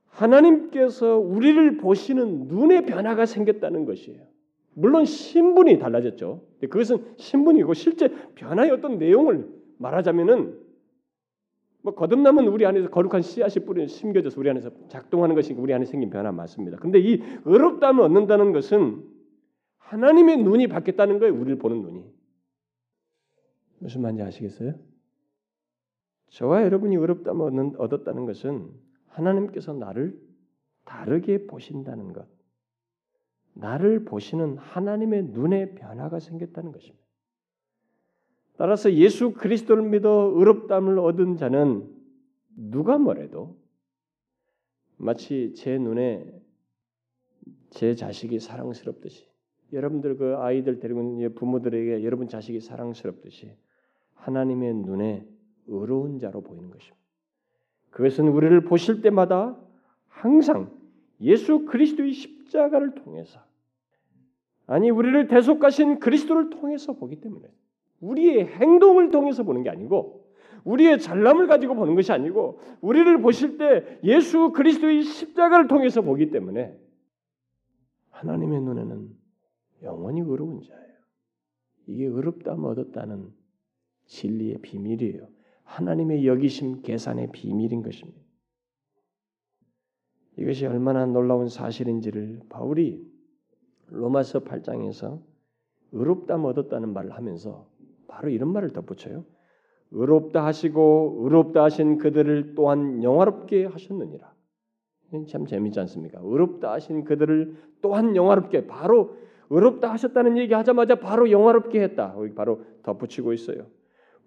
하나님께서 0.06 1.18
우리를 1.18 1.76
보시는 1.76 2.48
눈의 2.48 2.86
변화가 2.86 3.26
생겼다는 3.26 3.84
것이에요. 3.84 4.35
물론 4.78 5.06
신분이 5.06 5.78
달라졌죠. 5.78 6.44
그것은 6.60 7.14
신분이고 7.16 7.72
실제 7.72 8.08
변화의 8.34 8.70
어떤 8.70 8.98
내용을 8.98 9.48
말하자면은 9.78 10.60
뭐 11.80 11.94
거듭남은 11.94 12.46
우리 12.48 12.66
안에서 12.66 12.90
거룩한 12.90 13.22
씨앗이 13.22 13.64
뿌리 13.64 13.88
심겨져서 13.88 14.38
우리 14.38 14.50
안에서 14.50 14.70
작동하는 14.88 15.34
것이 15.34 15.54
우리 15.54 15.72
안에 15.72 15.86
생긴 15.86 16.10
변화 16.10 16.30
맞습니다. 16.30 16.76
근데 16.76 17.00
이 17.00 17.22
의롭다함을 17.46 18.04
얻는다는 18.04 18.52
것은 18.52 19.02
하나님의 19.78 20.42
눈이 20.42 20.66
바뀌었다는 20.66 21.20
거예요. 21.20 21.34
우리를 21.34 21.56
보는 21.58 21.80
눈이. 21.80 22.04
무슨 23.78 24.02
말인지 24.02 24.24
아시겠어요? 24.24 24.74
저와 26.28 26.64
여러분이 26.64 26.96
의롭다함을 26.96 27.76
얻었다는 27.78 28.26
것은 28.26 28.68
하나님께서 29.06 29.72
나를 29.72 30.20
다르게 30.84 31.46
보신다는 31.46 32.12
것. 32.12 32.35
나를 33.56 34.04
보시는 34.04 34.58
하나님의 34.58 35.24
눈의 35.24 35.74
변화가 35.74 36.20
생겼다는 36.20 36.72
것입니다. 36.72 37.04
따라서 38.56 38.92
예수 38.92 39.32
그리스도를 39.32 39.82
믿어 39.82 40.32
의롭담을 40.34 40.98
얻은 40.98 41.36
자는 41.36 41.90
누가 42.54 42.98
뭐래도 42.98 43.56
마치 44.96 45.52
제 45.54 45.78
눈에 45.78 46.24
제 47.70 47.94
자식이 47.94 48.40
사랑스럽듯이 48.40 49.26
여러분들 49.72 50.16
그 50.16 50.36
아이들 50.36 50.78
데리고 50.78 51.02
있는 51.02 51.34
부모들에게 51.34 52.04
여러분 52.04 52.28
자식이 52.28 52.60
사랑스럽듯이 52.60 53.56
하나님의 54.14 54.74
눈에 54.74 55.26
의로운 55.66 56.18
자로 56.18 56.42
보이는 56.42 56.70
것입니다. 56.70 56.96
그것은 57.90 58.28
우리를 58.28 58.58
보실 58.64 59.02
때마다 59.02 59.58
항상 60.08 60.70
예수 61.20 61.64
그리스도의 61.64 62.12
십자가를 62.12 62.94
통해서 62.94 63.45
아니 64.66 64.90
우리를 64.90 65.28
대속하신 65.28 66.00
그리스도를 66.00 66.50
통해서 66.50 66.92
보기 66.92 67.20
때문에 67.20 67.48
우리의 68.00 68.46
행동을 68.46 69.10
통해서 69.10 69.42
보는 69.42 69.62
게 69.62 69.70
아니고 69.70 70.26
우리의 70.64 70.98
잘남을 70.98 71.46
가지고 71.46 71.76
보는 71.76 71.94
것이 71.94 72.12
아니고 72.12 72.58
우리를 72.80 73.20
보실 73.20 73.56
때 73.56 74.00
예수 74.02 74.50
그리스도의 74.52 75.02
십자가를 75.02 75.68
통해서 75.68 76.02
보기 76.02 76.30
때문에 76.30 76.76
하나님의 78.10 78.60
눈에는 78.62 79.16
영원히 79.82 80.20
의로운 80.22 80.62
자예요. 80.62 80.96
이게 81.86 82.04
의롭다면 82.06 82.64
얻었다는 82.64 83.32
진리의 84.06 84.58
비밀이에요. 84.62 85.28
하나님의 85.62 86.26
여기심 86.26 86.82
계산의 86.82 87.30
비밀인 87.32 87.82
것입니다. 87.82 88.20
이것이 90.38 90.66
얼마나 90.66 91.06
놀라운 91.06 91.48
사실인지를 91.48 92.42
바울이 92.48 93.15
로마서 93.88 94.40
8장에서 94.40 95.20
의롭다 95.92 96.36
얻었다는 96.36 96.92
말을 96.92 97.12
하면서 97.12 97.66
바로 98.08 98.28
이런 98.28 98.52
말을 98.52 98.70
덧붙여요. 98.70 99.24
의롭다 99.92 100.44
하시고 100.44 101.20
의롭다 101.20 101.62
하신 101.64 101.98
그들을 101.98 102.54
또한 102.54 103.02
영화롭게 103.02 103.66
하셨느니라. 103.66 104.34
참 105.28 105.46
재미있지 105.46 105.78
않습니까? 105.80 106.20
의롭다 106.22 106.72
하신 106.72 107.04
그들을 107.04 107.56
또한 107.80 108.16
영화롭게 108.16 108.66
바로 108.66 109.16
의롭다 109.50 109.92
하셨다는 109.92 110.36
얘기 110.38 110.54
하자마자 110.54 110.96
바로 110.96 111.30
영화롭게 111.30 111.80
했다. 111.82 112.16
바로 112.34 112.62
덧붙이고 112.82 113.32
있어요. 113.32 113.66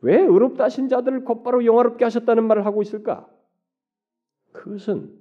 왜 0.01 0.17
의롭다 0.17 0.65
하신 0.65 0.87
자들을 0.87 1.25
곧바로 1.25 1.65
영화롭게 1.65 2.05
하셨다는 2.05 2.45
말을 2.45 2.65
하고 2.65 2.81
있을까? 2.81 3.27
그것은 4.53 5.11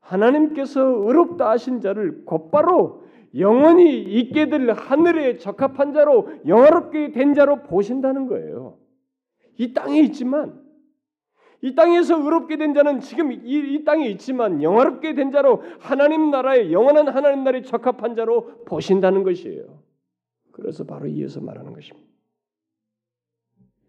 하나님께서 0.00 0.80
의롭다 0.80 1.50
하신 1.50 1.80
자를 1.80 2.24
곧바로 2.24 3.03
영원히 3.38 4.02
있게 4.02 4.48
될 4.48 4.70
하늘에 4.70 5.38
적합한 5.38 5.92
자로 5.92 6.28
영화롭게 6.46 7.12
된 7.12 7.34
자로 7.34 7.62
보신다는 7.62 8.26
거예요. 8.26 8.78
이 9.58 9.72
땅에 9.72 10.00
있지만 10.00 10.62
이 11.62 11.74
땅에서 11.74 12.22
의롭게 12.22 12.58
된 12.58 12.74
자는 12.74 13.00
지금 13.00 13.32
이, 13.32 13.38
이, 13.42 13.84
땅에 13.84 14.06
있지만 14.10 14.62
영화롭게 14.62 15.14
된 15.14 15.30
자로 15.30 15.62
하나님 15.78 16.30
나라에 16.30 16.70
영원한 16.70 17.08
하나님 17.08 17.42
나라에 17.42 17.62
적합한 17.62 18.16
자로 18.16 18.64
보신다는 18.66 19.22
것이에요. 19.22 19.82
그래서 20.52 20.84
바로 20.84 21.06
이어서 21.06 21.40
말하는 21.40 21.72
것입니다. 21.72 22.06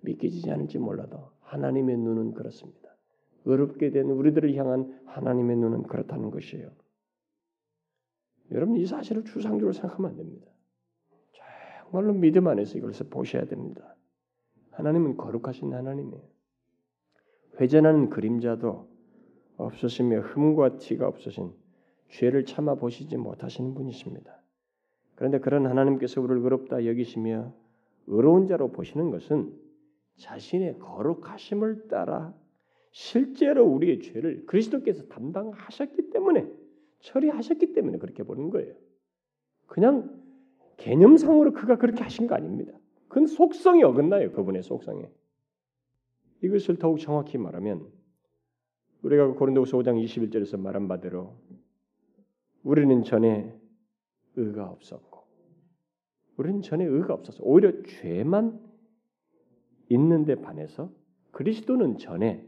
믿기지 0.01 0.49
않을지 0.49 0.79
몰라도 0.79 1.31
하나님의 1.41 1.97
눈은 1.97 2.33
그렇습니다. 2.33 2.95
의롭게 3.43 3.91
된 3.91 4.05
우리들을 4.09 4.55
향한 4.55 4.97
하나님의 5.05 5.57
눈은 5.57 5.83
그렇다는 5.83 6.31
것이에요. 6.31 6.71
여러분 8.51 8.77
이 8.77 8.85
사실을 8.85 9.23
추상적으로 9.23 9.73
생각하면 9.73 10.11
안 10.11 10.17
됩니다. 10.17 10.47
정말로 11.33 12.13
믿음 12.13 12.47
안에서 12.47 12.77
이것을 12.77 13.07
보셔야 13.09 13.45
됩니다. 13.45 13.95
하나님은 14.71 15.17
거룩하신 15.17 15.73
하나님이에요. 15.73 16.23
회전하는 17.59 18.09
그림자도 18.09 18.89
없으시며 19.57 20.19
흠과 20.19 20.77
티가 20.77 21.07
없으신 21.07 21.53
죄를 22.09 22.45
참아 22.45 22.75
보시지 22.75 23.17
못하시는 23.17 23.73
분이십니다. 23.73 24.41
그런데 25.15 25.39
그런 25.39 25.65
하나님께서 25.65 26.21
우리를 26.21 26.43
의롭다 26.43 26.85
여기시며 26.85 27.53
의로운 28.07 28.47
자로 28.47 28.71
보시는 28.71 29.11
것은 29.11 29.53
자신의 30.17 30.79
거룩하심을 30.79 31.87
따라 31.87 32.33
실제로 32.91 33.65
우리의 33.65 34.01
죄를 34.01 34.45
그리스도께서 34.45 35.07
담당하셨기 35.07 36.09
때문에 36.11 36.47
처리하셨기 37.05 37.73
때문에 37.73 37.97
그렇게 37.97 38.23
보는 38.23 38.49
거예요. 38.49 38.75
그냥 39.67 40.21
개념상으로 40.77 41.53
그가 41.53 41.77
그렇게 41.77 42.03
하신 42.03 42.27
거 42.27 42.35
아닙니다. 42.35 42.73
그건 43.07 43.27
속성이 43.27 43.83
어긋나요. 43.83 44.31
그분의 44.31 44.63
속성에. 44.63 45.09
이것을 46.43 46.77
더욱 46.77 46.99
정확히 46.99 47.37
말하면 47.37 47.87
우리가 49.03 49.33
고린도후서 49.33 49.77
5장 49.77 50.03
21절에서 50.03 50.59
말한 50.59 50.87
바대로 50.87 51.35
우리는 52.63 53.03
전에 53.03 53.55
의가 54.35 54.69
없었고 54.69 55.23
우리는 56.37 56.61
전에 56.61 56.83
의가 56.83 57.13
없었어. 57.13 57.43
오히려 57.43 57.71
죄만 57.83 58.59
있는데 59.89 60.35
반해서 60.35 60.91
그리스도는 61.31 61.97
전에 61.97 62.45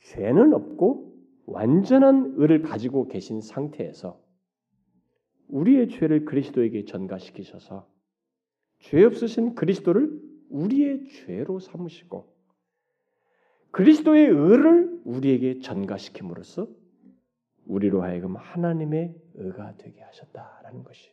죄는 0.00 0.54
없고 0.54 1.11
완전한 1.52 2.34
의를 2.36 2.62
가지고 2.62 3.08
계신 3.08 3.40
상태에서 3.40 4.20
우리의 5.48 5.88
죄를 5.88 6.24
그리스도에게 6.24 6.84
전가시키셔서 6.84 7.88
죄 8.80 9.04
없으신 9.04 9.54
그리스도를 9.54 10.20
우리의 10.50 11.08
죄로 11.08 11.58
삼으시고 11.58 12.32
그리스도의 13.70 14.26
의를 14.26 15.00
우리에게 15.04 15.60
전가시킴으로써 15.60 16.68
우리로 17.66 18.02
하여금 18.02 18.36
하나님의 18.36 19.14
의가 19.34 19.76
되게 19.76 20.00
하셨다라는 20.02 20.84
것이 20.84 21.10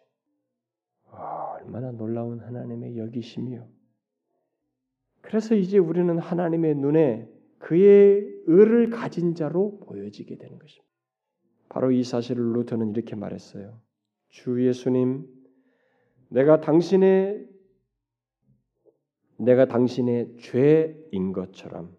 아, 1.11 1.57
얼마나 1.59 1.91
놀라운 1.91 2.39
하나님의 2.39 2.97
여기심이요. 2.97 3.67
그래서 5.21 5.55
이제 5.55 5.77
우리는 5.77 6.17
하나님의 6.17 6.75
눈에 6.75 7.29
그의 7.59 8.28
의를 8.45 8.89
가진 8.89 9.35
자로 9.35 9.79
보여지게 9.79 10.37
되는 10.37 10.59
것입니다. 10.59 10.87
바로 11.69 11.91
이 11.91 12.03
사실을 12.03 12.53
루터는 12.53 12.91
이렇게 12.91 13.15
말했어요. 13.15 13.79
주 14.29 14.65
예수님, 14.65 15.27
내가 16.29 16.61
당신의 16.61 17.47
내가 19.37 19.67
당신의 19.67 20.35
죄인 20.37 21.31
것처럼 21.31 21.95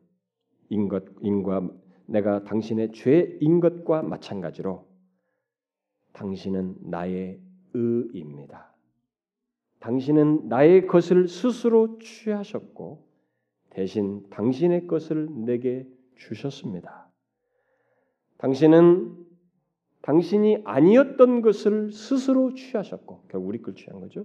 인 0.69 0.89
것, 0.89 1.05
인과 1.23 1.71
내가 2.07 2.45
당신의 2.45 2.93
죄인 2.93 3.61
것과 3.61 4.03
마찬가지로 4.03 4.87
당신은 6.13 6.77
나의 6.83 7.41
의입니다. 7.73 8.75
당신은 9.79 10.49
나의 10.49 10.87
것을 10.87 11.29
스스로 11.29 11.99
취하셨고 11.99 13.09
대신 13.71 14.29
당신의 14.29 14.87
것을 14.87 15.29
내게 15.47 15.89
주셨습니다. 16.21 17.09
당신은 18.39 19.17
당신이 20.03 20.63
아니었던 20.65 21.43
것을 21.43 21.93
스스로 21.93 22.55
취하셨고 22.55 23.25
결국 23.29 23.49
우리 23.49 23.61
걸 23.61 23.75
취한 23.75 24.01
거죠. 24.01 24.25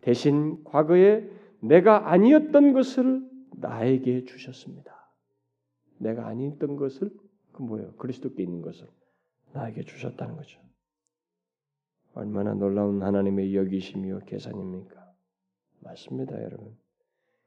대신 0.00 0.62
과거에 0.64 1.28
내가 1.60 2.10
아니었던 2.10 2.72
것을 2.72 3.28
나에게 3.56 4.24
주셨습니다. 4.24 4.92
내가 5.98 6.26
아니었던 6.26 6.76
것을 6.76 7.10
그 7.52 7.62
뭐예요? 7.62 7.92
그리스도께 7.96 8.42
있는 8.42 8.62
것을 8.62 8.88
나에게 9.52 9.82
주셨다는 9.82 10.36
거죠. 10.36 10.60
얼마나 12.14 12.54
놀라운 12.54 13.02
하나님의 13.02 13.54
여기심이요 13.54 14.20
계산입니까? 14.26 15.12
맞습니다, 15.80 16.42
여러분. 16.42 16.76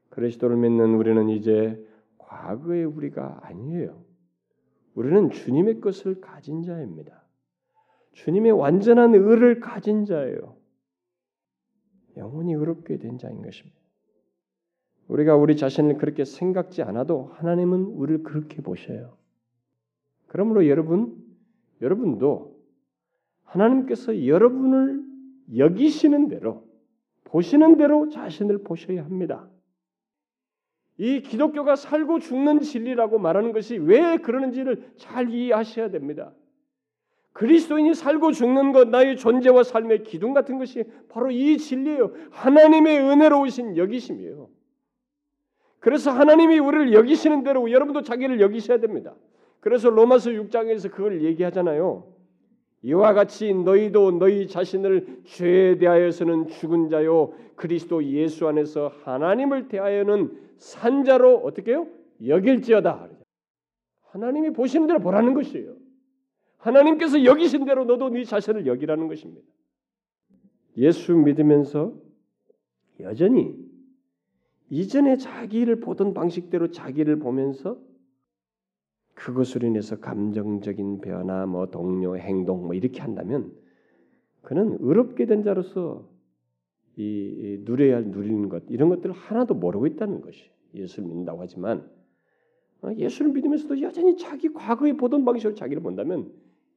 그리스도를 0.09 0.57
믿는 0.57 0.95
우리는 0.95 1.29
이제 1.29 1.83
과거의 2.27 2.85
우리가 2.85 3.39
아니에요. 3.43 4.03
우리는 4.93 5.29
주님의 5.29 5.81
것을 5.81 6.21
가진 6.21 6.63
자입니다. 6.63 7.23
주님의 8.13 8.53
완전한 8.53 9.13
의를 9.13 9.59
가진 9.59 10.05
자예요. 10.05 10.55
영원히 12.17 12.53
의롭게 12.53 12.97
된 12.97 13.17
자인 13.17 13.41
것입니다. 13.41 13.77
우리가 15.07 15.35
우리 15.35 15.55
자신을 15.55 15.97
그렇게 15.97 16.25
생각지 16.25 16.81
않아도 16.81 17.29
하나님은 17.33 17.83
우리를 17.83 18.23
그렇게 18.23 18.61
보셔요. 18.61 19.17
그러므로 20.27 20.67
여러분, 20.67 21.23
여러분도 21.81 22.55
하나님께서 23.43 24.25
여러분을 24.25 25.03
여기시는 25.55 26.29
대로, 26.29 26.63
보시는 27.25 27.77
대로 27.77 28.09
자신을 28.09 28.63
보셔야 28.63 29.03
합니다. 29.03 29.47
이 30.97 31.21
기독교가 31.21 31.75
살고 31.75 32.19
죽는 32.19 32.61
진리라고 32.61 33.19
말하는 33.19 33.51
것이 33.51 33.77
왜 33.77 34.17
그러는지를 34.17 34.91
잘 34.97 35.29
이해하셔야 35.29 35.89
됩니다. 35.89 36.31
그리스도인이 37.33 37.93
살고 37.93 38.31
죽는 38.31 38.71
것, 38.71 38.87
나의 38.87 39.17
존재와 39.17 39.63
삶의 39.63 40.03
기둥 40.03 40.33
같은 40.33 40.57
것이 40.57 40.85
바로 41.09 41.31
이 41.31 41.57
진리예요. 41.57 42.13
하나님의 42.31 42.99
은혜로우신 42.99 43.75
여기심이에요. 43.75 44.49
그래서 45.79 46.11
하나님이 46.11 46.59
우리를 46.59 46.93
여기시는 46.93 47.43
대로 47.43 47.69
여러분도 47.69 48.03
자기를 48.03 48.39
여기셔야 48.39 48.79
됩니다. 48.79 49.13
그래서 49.59 49.89
로마서 49.89 50.29
6장에서 50.31 50.89
그걸 50.89 51.23
얘기하잖아요. 51.23 52.14
이와 52.85 53.13
같이 53.13 53.51
너희도 53.51 54.19
너희 54.19 54.47
자신을 54.47 55.21
죄에 55.25 55.79
대하여서는 55.79 56.49
죽은 56.49 56.89
자요 56.89 57.33
그리스도 57.55 58.03
예수 58.03 58.47
안에서 58.47 58.91
하나님을 59.03 59.69
대하여는 59.69 60.37
산자로 60.57 61.37
어떻게 61.37 61.71
해요? 61.71 61.87
여길지어다. 62.25 63.09
하나님이 64.11 64.51
보시는 64.51 64.85
대로 64.85 64.99
보라는 64.99 65.33
것이에요. 65.33 65.75
하나님께서 66.57 67.25
여기신 67.25 67.65
대로 67.65 67.85
너도 67.85 68.09
네 68.09 68.23
자신을 68.23 68.67
여기라는 68.67 69.07
것입니다. 69.07 69.41
예수 70.77 71.15
믿으면서 71.15 71.91
여전히 72.99 73.55
이전에 74.69 75.17
자기를 75.17 75.79
보던 75.79 76.13
방식대로 76.13 76.69
자기를 76.69 77.17
보면서 77.17 77.79
그것으로 79.15 79.67
인해서 79.67 79.99
감정적인 79.99 80.99
변화, 81.01 81.45
뭐 81.45 81.67
동료 81.67 82.17
행동 82.17 82.65
뭐 82.65 82.73
이렇게 82.73 83.01
한다면 83.01 83.51
그는 84.41 84.77
의롭게 84.79 85.25
된 85.25 85.43
자로서 85.43 86.07
이 86.97 87.59
누려야 87.61 87.95
할 87.97 88.05
누리는 88.05 88.47
것 88.47 88.63
이런 88.69 88.89
것들을 88.89 89.13
하나도 89.13 89.55
모르고 89.55 89.87
있다는 89.87 90.21
것이 90.21 90.49
예수를 90.73 91.07
믿는다고 91.07 91.41
하지만 91.41 91.89
어, 92.81 92.91
예수를 92.95 93.31
믿으면서도 93.31 93.81
여전히 93.81 94.15
자기 94.17 94.53
과거에 94.53 94.93
보던 94.93 95.25
방식으로 95.25 95.55
자기를 95.55 95.81
본다면 95.81 96.31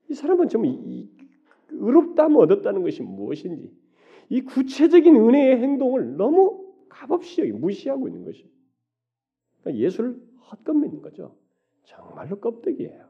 이 0.08 0.14
사람은 0.14 0.48
좀 0.48 0.64
의롭다면 1.70 2.40
얻었다는 2.40 2.82
것이 2.82 3.02
무엇인지 3.02 3.70
이 4.30 4.40
구체적인 4.42 5.14
은혜의 5.14 5.58
행동을 5.58 6.16
너무 6.16 6.66
값없이 6.88 7.42
무시하고 7.52 8.08
있는 8.08 8.24
것이 8.24 8.48
그러니까 9.62 9.84
예수를 9.84 10.16
헛것 10.50 10.74
믿는 10.76 11.02
거죠. 11.02 11.36
정말로 11.88 12.38
껍데기예요. 12.38 13.08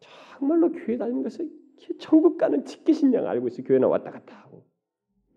정말로 0.00 0.70
교회 0.70 0.98
다니는 0.98 1.22
것을 1.22 1.50
천국 1.98 2.36
가는 2.36 2.62
티켓인 2.64 3.12
양 3.14 3.26
알고 3.26 3.48
있어 3.48 3.62
교회나 3.62 3.88
왔다 3.88 4.10
갔다 4.10 4.36
하고 4.36 4.64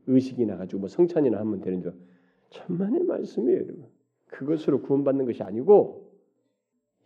의식이 0.08 0.46
나 0.46 0.58
가지고 0.58 0.82
뭐 0.82 0.90
성찬이나 0.90 1.40
하면 1.40 1.62
되는 1.62 1.82
줄 1.82 1.94
천만의 2.50 3.04
말씀이에요, 3.04 3.60
여러분. 3.62 3.86
그것으로 4.28 4.82
구원받는 4.82 5.26
것이 5.26 5.42
아니고 5.42 6.12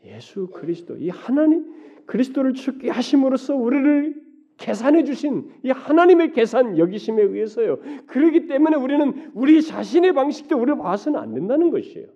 예수 0.06 0.48
그리스도 0.48 0.98
이 0.98 1.10
하나님 1.10 1.76
그리스도를 2.06 2.54
죽게 2.54 2.90
하심으로써 2.90 3.56
우리를 3.56 4.26
계산해 4.58 5.04
주신 5.04 5.52
이 5.64 5.70
하나님의 5.70 6.32
계산 6.32 6.80
여기심에 6.80 7.22
의해서요. 7.22 7.78
그러기 8.08 8.48
때문에 8.48 8.76
우리는 8.76 9.32
우리 9.36 9.62
자신의 9.62 10.14
방식대 10.14 10.56
우리를 10.56 10.80
봐서는 10.80 11.20
안 11.20 11.36
된다는 11.36 11.70
것이에요. 11.70 12.08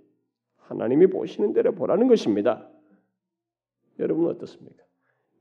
하나님이 0.57 1.07
보시는 1.07 1.53
대로 1.53 1.74
보라는 1.74 2.07
것입니다. 2.07 2.70
여러분은 4.01 4.29
어떻습니까? 4.31 4.83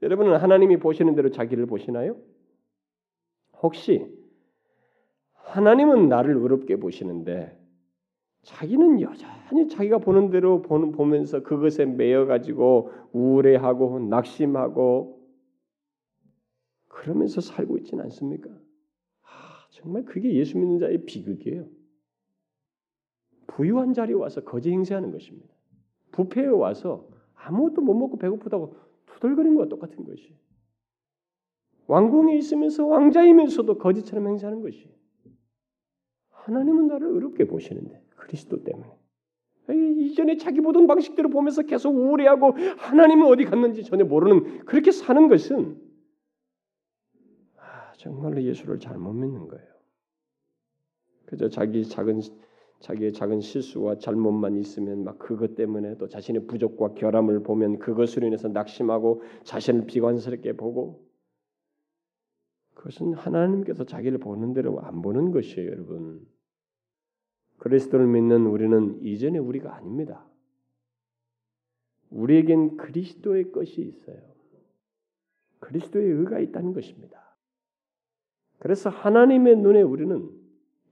여러분은 0.03 0.37
하나님이 0.37 0.79
보시는 0.79 1.15
대로 1.15 1.31
자기를 1.31 1.67
보시나요? 1.67 2.17
혹시 3.63 4.07
하나님은 5.33 6.09
나를 6.09 6.37
의롭게 6.37 6.77
보시는데 6.77 7.59
자기는 8.43 9.01
여전히 9.01 9.69
자기가 9.69 9.99
보는 9.99 10.31
대로 10.31 10.63
보면서 10.63 11.43
그것에 11.43 11.85
매여 11.85 12.27
가지고 12.27 12.91
우울해하고 13.13 14.01
낙심하고 14.01 15.21
그러면서 16.89 17.41
살고 17.41 17.79
있지는 17.79 18.05
않습니까? 18.05 18.51
아, 19.23 19.67
정말 19.71 20.05
그게 20.05 20.33
예수 20.35 20.57
믿는 20.59 20.79
자의 20.79 21.05
비극이에요. 21.05 21.67
부유한 23.47 23.93
자리에 23.93 24.15
와서 24.15 24.43
거지 24.43 24.71
행세하는 24.71 25.13
것입니다. 25.13 25.53
부패에 26.13 26.47
와서 26.47 27.10
아무것도 27.45 27.81
못 27.81 27.95
먹고 27.95 28.19
배고프다고 28.19 28.77
투덜거리는 29.07 29.57
것과 29.57 29.69
똑같은 29.69 30.05
것이. 30.05 30.35
왕궁에 31.87 32.37
있으면서 32.37 32.87
왕자이면서도 32.87 33.79
거지처럼 33.79 34.29
행세하는 34.29 34.63
것이. 34.63 34.89
하나님은 36.31 36.87
나를 36.87 37.17
어렵게 37.17 37.47
보시는데 37.47 38.03
그리스도 38.17 38.63
때문에. 38.63 38.97
이전에 39.69 40.37
자기 40.37 40.61
보던 40.61 40.87
방식대로 40.87 41.29
보면서 41.29 41.63
계속 41.63 41.95
우울해하고 41.95 42.53
하나님은 42.79 43.27
어디 43.27 43.45
갔는지 43.45 43.85
전혀 43.85 44.05
모르는 44.05 44.65
그렇게 44.65 44.91
사는 44.91 45.29
것은 45.29 45.81
정말로 47.97 48.43
예수를 48.43 48.79
잘못 48.79 49.13
믿는 49.13 49.47
거예요. 49.47 49.69
그저 51.27 51.49
자기 51.49 51.85
작은 51.87 52.21
자기의 52.81 53.13
작은 53.13 53.41
실수와 53.41 53.99
잘못만 53.99 54.57
있으면 54.57 55.05
막 55.05 55.19
그것 55.19 55.55
때문에 55.55 55.97
또 55.99 56.09
자신의 56.09 56.47
부족과 56.47 56.95
결함을 56.95 57.43
보면 57.43 57.79
그것으로 57.79 58.27
인해서 58.27 58.49
낙심하고 58.49 59.23
자신을 59.45 59.87
비관스럽게 59.87 60.57
보고 60.57 61.07
그것은 62.75 63.13
하나님께서 63.13 63.85
자기를 63.85 64.19
보는 64.19 64.55
대로 64.55 64.81
안 64.81 65.03
보는 65.03 65.33
것이에요, 65.33 65.71
여러분. 65.71 66.27
그리스도를 67.59 68.07
믿는 68.07 68.47
우리는 68.47 68.99
이전에 69.03 69.39
우리가 69.39 69.75
아닙니다. 69.75 70.27
우리에겐 72.09 72.79
그리스도의 72.79 73.53
것이 73.53 73.83
있어요. 73.83 74.19
그리스도의 75.59 76.11
의가 76.11 76.39
있다는 76.41 76.73
것입니다. 76.73 77.37
그래서 78.59 78.89
하나님의 78.89 79.57
눈에 79.57 79.83
우리는 79.83 80.31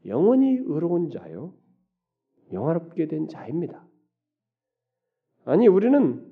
영원히 0.04 0.58
의로운 0.58 1.08
자요, 1.08 1.54
영화롭게 2.52 3.06
된 3.08 3.28
자입니다. 3.28 3.86
아니 5.44 5.66
우리는 5.66 6.26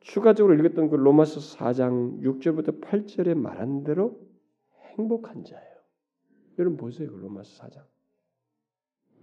추가적으로 0.00 0.54
읽었던 0.54 0.88
그 0.88 0.96
로마서 0.96 1.40
4장 1.56 2.20
6절부터 2.20 2.80
8절에 2.80 3.34
말한 3.34 3.84
대로 3.84 4.20
행복한 4.96 5.44
자예요. 5.44 5.76
여러분 6.58 6.76
보세요. 6.76 7.10
그 7.10 7.16
로마서 7.16 7.64
4장 7.64 7.82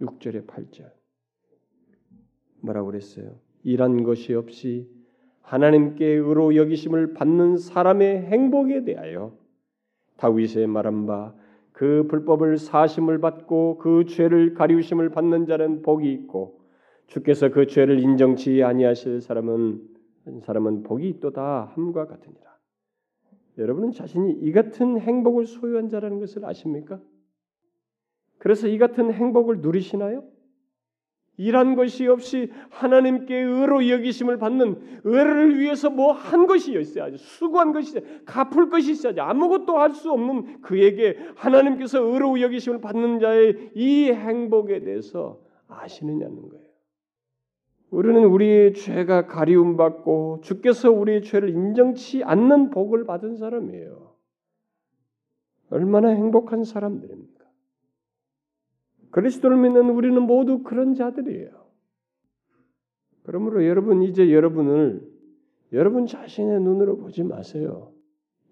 6절에 0.00 0.46
8절. 0.46 0.92
뭐라고 2.60 2.86
그랬어요? 2.88 3.38
일한 3.62 4.02
것이 4.02 4.34
없이 4.34 4.90
하나님께 5.40 6.04
의로 6.04 6.56
여기심을 6.56 7.14
받는 7.14 7.58
사람의 7.58 8.26
행복에 8.26 8.84
대하여 8.84 9.36
다윗의 10.16 10.66
말한 10.66 11.06
바 11.06 11.34
그 11.74 12.06
불법을 12.08 12.56
사심을 12.56 13.20
받고 13.20 13.78
그 13.78 14.04
죄를 14.04 14.54
가리우심을 14.54 15.10
받는 15.10 15.46
자는 15.46 15.82
복이 15.82 16.10
있고 16.12 16.60
주께서 17.08 17.50
그 17.50 17.66
죄를 17.66 17.98
인정치 17.98 18.62
아니하실 18.62 19.20
사람은 19.20 19.82
사람은 20.44 20.84
복이 20.84 21.08
있도다 21.08 21.72
함과 21.74 22.06
같으니라. 22.06 22.54
여러분은 23.58 23.90
자신이 23.90 24.32
이 24.40 24.52
같은 24.52 25.00
행복을 25.00 25.46
소유한 25.46 25.88
자라는 25.88 26.20
것을 26.20 26.44
아십니까? 26.44 27.00
그래서 28.38 28.68
이 28.68 28.78
같은 28.78 29.12
행복을 29.12 29.60
누리시나요? 29.60 30.24
일한 31.36 31.74
것이 31.74 32.06
없이 32.06 32.50
하나님께 32.70 33.34
의로 33.36 33.88
여기심을 33.88 34.38
받는 34.38 35.00
의를 35.04 35.58
위해서 35.58 35.90
뭐 35.90 36.12
한 36.12 36.46
것이 36.46 36.78
있어야지 36.78 37.16
수고한 37.18 37.72
것이 37.72 38.00
갚을 38.24 38.70
것이 38.70 38.92
있어야지 38.92 39.20
아무것도 39.20 39.78
할 39.78 39.92
수 39.94 40.10
없는 40.12 40.60
그에게 40.62 41.16
하나님께서 41.36 42.00
의로 42.02 42.40
여기심을 42.40 42.80
받는 42.80 43.18
자의 43.20 43.70
이 43.74 44.10
행복에 44.10 44.80
대해서 44.80 45.40
아시느냐는 45.68 46.48
거예요. 46.48 46.64
우리는 47.90 48.24
우리의 48.24 48.74
죄가 48.74 49.26
가리움 49.26 49.76
받고 49.76 50.40
주께서 50.42 50.90
우리의 50.90 51.22
죄를 51.22 51.50
인정치 51.50 52.24
않는 52.24 52.70
복을 52.70 53.04
받은 53.06 53.36
사람이에요. 53.36 54.14
얼마나 55.70 56.08
행복한 56.08 56.64
사람들입니까? 56.64 57.33
그리스도를 59.14 59.56
믿는 59.56 59.90
우리는 59.90 60.20
모두 60.20 60.64
그런 60.64 60.94
자들이에요. 60.94 61.50
그러므로 63.22 63.64
여러분 63.64 64.02
이제 64.02 64.32
여러분을 64.32 65.08
여러분 65.72 66.06
자신의 66.06 66.60
눈으로 66.60 66.96
보지 66.96 67.22
마세요. 67.22 67.92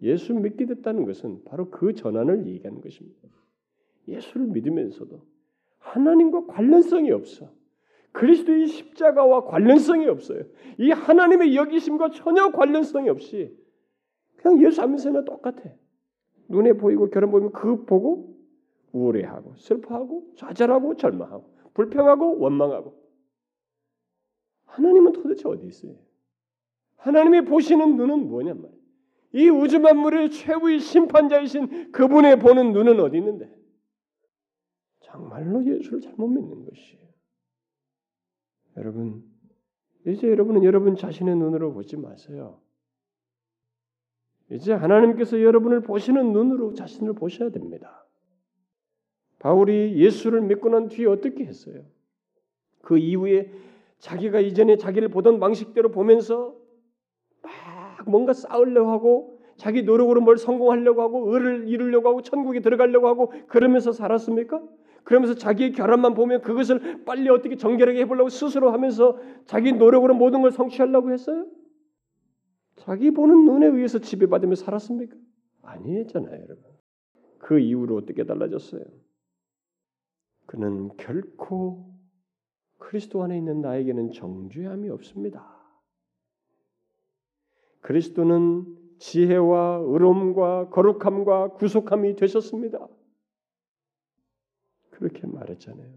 예수 0.03 0.33
믿게 0.35 0.67
됐다는 0.67 1.05
것은 1.05 1.43
바로 1.45 1.69
그 1.69 1.95
전환을 1.95 2.47
얘기하는 2.47 2.81
것입니다. 2.81 3.29
예수를 4.07 4.47
믿으면서도 4.47 5.23
하나님과 5.81 6.47
관련성이 6.47 7.11
없어. 7.11 7.51
그리스도의 8.13 8.69
십자가와 8.69 9.47
관련성이 9.47 10.07
없어요. 10.07 10.45
이 10.79 10.93
하나님의 10.93 11.57
여기심과 11.57 12.11
전혀 12.11 12.53
관련성이 12.53 13.09
없이 13.09 13.53
그냥 14.37 14.65
예수 14.65 14.81
안 14.81 14.93
믿으면 14.93 15.25
똑같아. 15.25 15.61
눈에 16.49 16.75
보이고 16.75 17.11
결혼 17.11 17.33
보이면 17.33 17.51
그 17.51 17.85
보고 17.85 18.32
우울해하고 18.93 19.57
슬퍼하고 19.57 20.35
좌절하고 20.37 20.97
절망하고 20.97 21.53
불평하고 21.75 22.39
원망하고 22.39 23.03
하나님은 24.67 25.13
도대체 25.13 25.49
어디 25.49 25.67
있어요? 25.67 25.97
하나님이 26.97 27.43
보시는 27.43 27.97
눈은 27.97 28.29
뭐냔 28.29 28.61
말이에요. 28.61 28.83
이 29.35 29.49
우주 29.49 29.81
만물의 29.81 30.31
최후의 30.31 30.81
심판자이신 30.81 31.93
그분의 31.93 32.39
보는 32.39 32.73
눈은 32.73 33.01
어디 33.01 33.17
있는데? 33.19 33.53
정말로 35.01 35.65
예수를 35.65 36.01
잘못 36.01 36.29
믿는 36.29 36.65
것이에요. 36.65 37.09
여러분, 38.77 39.25
이제 40.07 40.29
여러분은 40.29 40.65
여러분 40.65 40.97
자신의 40.97 41.37
눈으로 41.37 41.73
보지 41.73 41.97
마세요. 41.97 42.61
이제 44.51 44.73
하나님께서 44.73 45.41
여러분을 45.41 45.81
보시는 45.81 46.33
눈으로 46.33 46.75
자신을 46.75 47.15
보셔야 47.15 47.51
됩니다. 47.51 48.02
바울이 49.43 49.97
예수를 49.97 50.41
믿고 50.43 50.69
난 50.69 50.87
뒤에 50.87 51.07
어떻게 51.07 51.45
했어요? 51.45 51.83
그 52.81 52.97
이후에 52.97 53.51
자기가 53.99 54.39
이전에 54.39 54.77
자기를 54.77 55.09
보던 55.09 55.41
방식대로 55.41 55.91
보면서 55.91 56.55
막 57.43 58.09
뭔가 58.09 58.33
싸우려고 58.35 58.91
하고 58.91 59.41
자기 59.57 59.83
노력으로 59.83 60.21
뭘 60.21 60.39
성공하려고 60.39 61.03
하고 61.03 61.35
의를 61.35 61.69
이루려고 61.69 62.09
하고 62.09 62.23
천국에 62.23 62.61
들어가려고 62.61 63.09
하고 63.09 63.33
그러면서 63.49 63.91
살았습니까? 63.91 64.63
그러면서 65.03 65.35
자기의 65.35 65.73
결함만 65.73 66.15
보면 66.15 66.43
그것을 66.43 67.05
빨리 67.05 67.29
어떻게 67.29 67.57
정결하게 67.57 67.99
해보려고 68.03 68.29
스스로 68.29 68.71
하면서 68.71 69.19
자기 69.47 69.73
노력으로 69.73 70.15
모든 70.15 70.43
걸 70.43 70.53
성취하려고 70.53 71.11
했어요? 71.11 71.47
자기 72.77 73.11
보는 73.11 73.45
눈에 73.45 73.67
의해서 73.67 73.99
지배받으며 73.99 74.55
살았습니까? 74.55 75.17
아니었잖아요, 75.63 76.33
여러분. 76.33 76.63
그 77.39 77.59
이후로 77.59 77.97
어떻게 77.97 78.25
달라졌어요? 78.25 78.85
그는 80.53 80.95
결코 80.99 81.91
그리스도 82.77 83.23
안에 83.23 83.39
있는 83.39 83.63
나에게는 83.63 84.13
정죄함이 84.13 84.91
없습니다. 84.91 85.51
그리스도는 87.81 88.99
지혜와 88.99 89.81
의로움과 89.83 90.69
거룩함과 90.69 91.55
구속함이 91.55 92.17
되셨습니다. 92.17 92.87
그렇게 94.91 95.27
말했잖아요. 95.27 95.91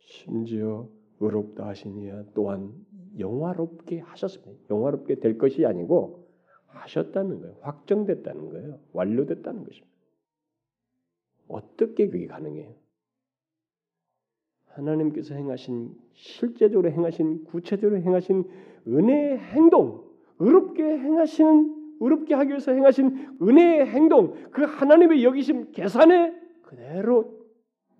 심지어 0.00 0.88
의롭다 1.20 1.68
하시니야 1.68 2.24
또한 2.34 2.74
영화롭게 3.20 4.00
하셨습니다. 4.00 4.64
영화롭게 4.68 5.20
될 5.20 5.38
것이 5.38 5.64
아니고 5.64 6.28
하셨다는 6.66 7.40
거예요. 7.40 7.56
확정됐다는 7.60 8.50
거예요. 8.50 8.80
완료됐다는 8.92 9.62
것입니다. 9.62 9.96
어떻게 11.46 12.08
그게 12.08 12.26
가능해요? 12.26 12.79
하나님께서 14.74 15.34
행하신 15.34 15.94
실제적으로 16.14 16.90
행하신 16.90 17.44
구체적으로 17.44 18.00
행하신 18.00 18.44
은혜의 18.86 19.38
행동, 19.38 20.04
의롭게 20.38 20.82
행하시는 20.82 21.76
의롭게 22.00 22.34
하기 22.34 22.50
위해서 22.50 22.72
행하신 22.72 23.36
은혜의 23.42 23.86
행동, 23.86 24.34
그 24.50 24.62
하나님의 24.62 25.22
여기심 25.22 25.72
계산에 25.72 26.34
그대로 26.62 27.40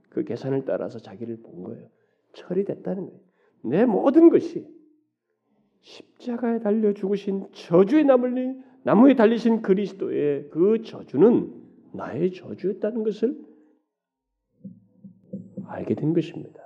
그 0.09 0.25
계산을 0.25 0.65
따라서 0.65 0.99
자기를 0.99 1.43
본 1.43 1.65
거예요. 1.65 1.89
처리됐다는 2.33 3.07
거예요. 3.07 3.21
내 3.63 3.85
모든 3.85 4.31
것이 4.31 4.67
십자가에 5.81 6.61
달려 6.61 6.93
죽으신 6.93 7.49
저주의 7.53 8.05
나물 8.05 8.63
나무에 8.83 9.15
달리신 9.15 9.63
그리스도의 9.63 10.49
그 10.51 10.83
저주는 10.83 11.53
나의 11.93 12.33
저주였다는 12.33 13.05
것을 13.05 13.37
알게 15.71 15.95
된 15.95 16.13
것입니다. 16.13 16.61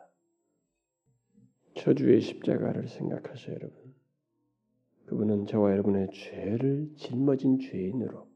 저주의 1.77 2.21
십자가를 2.21 2.89
생각하세요, 2.89 3.55
여러분. 3.55 3.95
그분은 5.07 5.47
저와 5.47 5.73
여러분의 5.73 6.09
죄를 6.13 6.91
짊어진 6.97 7.59
죄인으로 7.59 8.27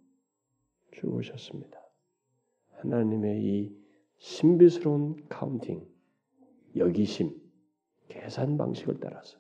죽으셨습니다. 0.93 1.79
하나님의 2.73 3.43
이 3.43 3.77
신비스러운 4.19 5.27
counting, 5.29 5.87
여기심, 6.77 7.35
계산 8.09 8.59
방식을 8.59 9.01
따라서 9.01 9.39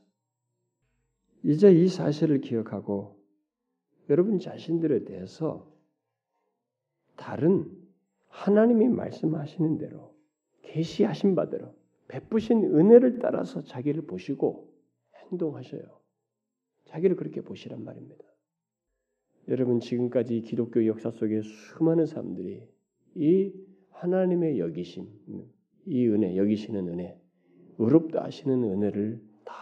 이제 1.42 1.70
이 1.72 1.88
사실을 1.88 2.40
기억하고 2.40 3.18
여러분 4.08 4.38
자신들에 4.38 5.04
대해서 5.04 5.70
다른 7.16 7.70
하나님이 8.28 8.88
말씀하시는 8.88 9.78
대로 9.78 10.17
계시하신 10.68 11.34
바대로 11.34 11.74
베푸신 12.08 12.64
은혜를 12.64 13.18
따라서 13.18 13.62
자기를 13.62 14.06
보시고 14.06 14.72
행동하셔요. 15.16 15.82
자기를 16.86 17.16
그렇게 17.16 17.42
보시란 17.42 17.84
말입니다. 17.84 18.24
여러분 19.48 19.80
지금까지 19.80 20.42
기독교 20.42 20.86
역사 20.86 21.10
속에 21.10 21.42
수많은 21.42 22.06
사람들이 22.06 22.66
이 23.14 23.52
하나님의 23.90 24.58
여기심, 24.58 25.08
이 25.86 26.08
은혜, 26.08 26.36
여기시는 26.36 26.88
은혜, 26.88 27.18
의롭다 27.78 28.24
하시는 28.24 28.62
은혜를 28.62 29.22
다 29.44 29.54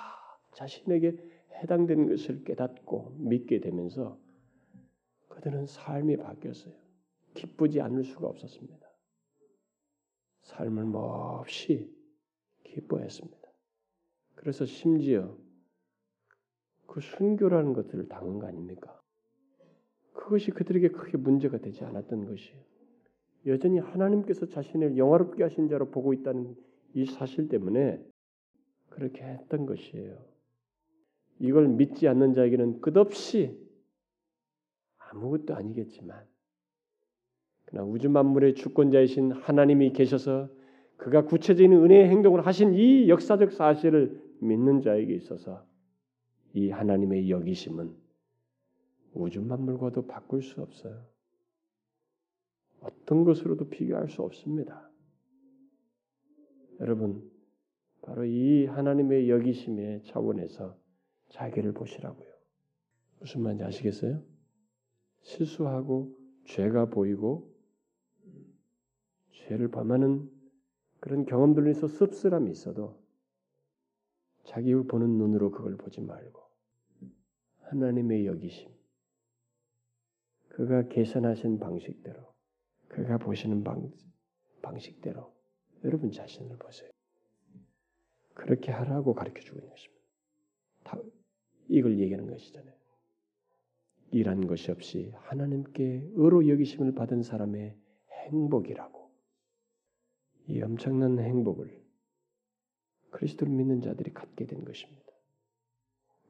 자신에게 0.54 1.16
해당된 1.62 2.08
것을 2.08 2.44
깨닫고 2.44 3.16
믿게 3.18 3.60
되면서 3.60 4.18
그들은 5.28 5.66
삶이 5.66 6.16
바뀌었어요. 6.16 6.74
기쁘지 7.34 7.80
않을 7.80 8.04
수가 8.04 8.26
없었습니다. 8.26 8.85
삶을 10.46 10.84
몹시 10.84 11.92
기뻐했습니다. 12.64 13.36
그래서 14.36 14.64
심지어 14.64 15.36
그 16.86 17.00
순교라는 17.00 17.72
것들을 17.72 18.08
당한 18.08 18.38
거 18.38 18.46
아닙니까? 18.46 19.00
그것이 20.12 20.50
그들에게 20.50 20.88
크게 20.88 21.18
문제가 21.18 21.58
되지 21.58 21.84
않았던 21.84 22.26
것이에요. 22.26 22.64
여전히 23.46 23.78
하나님께서 23.78 24.46
자신을 24.46 24.96
영화롭게 24.96 25.42
하신 25.42 25.68
자로 25.68 25.90
보고 25.90 26.12
있다는 26.12 26.56
이 26.94 27.06
사실 27.06 27.48
때문에 27.48 28.02
그렇게 28.88 29.22
했던 29.22 29.66
것이에요. 29.66 30.16
이걸 31.38 31.68
믿지 31.68 32.08
않는 32.08 32.32
자에게는 32.32 32.80
끝없이 32.80 33.58
아무것도 34.96 35.54
아니겠지만 35.54 36.24
그러나 37.66 37.86
우주 37.86 38.08
만물의 38.08 38.54
주권자이신 38.54 39.32
하나님이 39.32 39.92
계셔서 39.92 40.48
그가 40.96 41.24
구체적인 41.24 41.72
은혜의 41.72 42.08
행동을 42.08 42.46
하신 42.46 42.74
이 42.74 43.08
역사적 43.08 43.52
사실을 43.52 44.20
믿는 44.40 44.80
자에게 44.80 45.14
있어서 45.14 45.66
이 46.54 46.70
하나님의 46.70 47.30
여기심은 47.30 47.94
우주 49.14 49.42
만물과도 49.42 50.06
바꿀 50.06 50.42
수 50.42 50.60
없어요. 50.62 51.04
어떤 52.80 53.24
것으로도 53.24 53.68
비교할 53.68 54.08
수 54.08 54.22
없습니다. 54.22 54.90
여러분, 56.80 57.30
바로 58.02 58.24
이 58.24 58.66
하나님의 58.66 59.28
여기심의 59.28 60.02
차원에서 60.04 60.76
자기를 61.30 61.72
보시라고요. 61.72 62.28
무슨 63.20 63.42
말인지 63.42 63.64
아시겠어요? 63.64 64.22
실수하고 65.22 66.16
죄가 66.44 66.86
보이고 66.86 67.55
죄를 69.46 69.68
범하는 69.70 70.28
그런 71.00 71.24
경험들로 71.24 71.66
인해서 71.66 71.86
씁쓸함이 71.86 72.50
있어도 72.50 73.00
자기 74.44 74.74
보는 74.74 75.18
눈으로 75.18 75.50
그걸 75.50 75.76
보지 75.76 76.00
말고 76.00 76.40
하나님의 77.62 78.26
여기심, 78.26 78.70
그가 80.48 80.88
계산하신 80.88 81.58
방식대로, 81.58 82.32
그가 82.88 83.18
보시는 83.18 83.64
방, 83.64 83.92
방식대로 84.62 85.34
여러분 85.84 86.10
자신을 86.10 86.56
보세요. 86.58 86.90
그렇게 88.34 88.70
하라고 88.70 89.14
가르쳐 89.14 89.40
주고 89.40 89.58
있는 89.58 89.70
것입니다. 89.70 90.02
다 90.84 91.00
이걸 91.68 91.98
얘기하는 91.98 92.30
것이잖아요. 92.30 92.74
이란 94.12 94.46
것이 94.46 94.70
없이 94.70 95.12
하나님께 95.16 96.10
의로 96.14 96.48
여기심을 96.48 96.94
받은 96.94 97.22
사람의 97.22 97.76
행복이라고 98.10 98.95
이 100.48 100.62
엄청난 100.62 101.18
행복을 101.18 101.82
그리스도를 103.10 103.52
믿는 103.52 103.80
자들이 103.80 104.12
갖게 104.12 104.46
된 104.46 104.64
것입니다. 104.64 105.06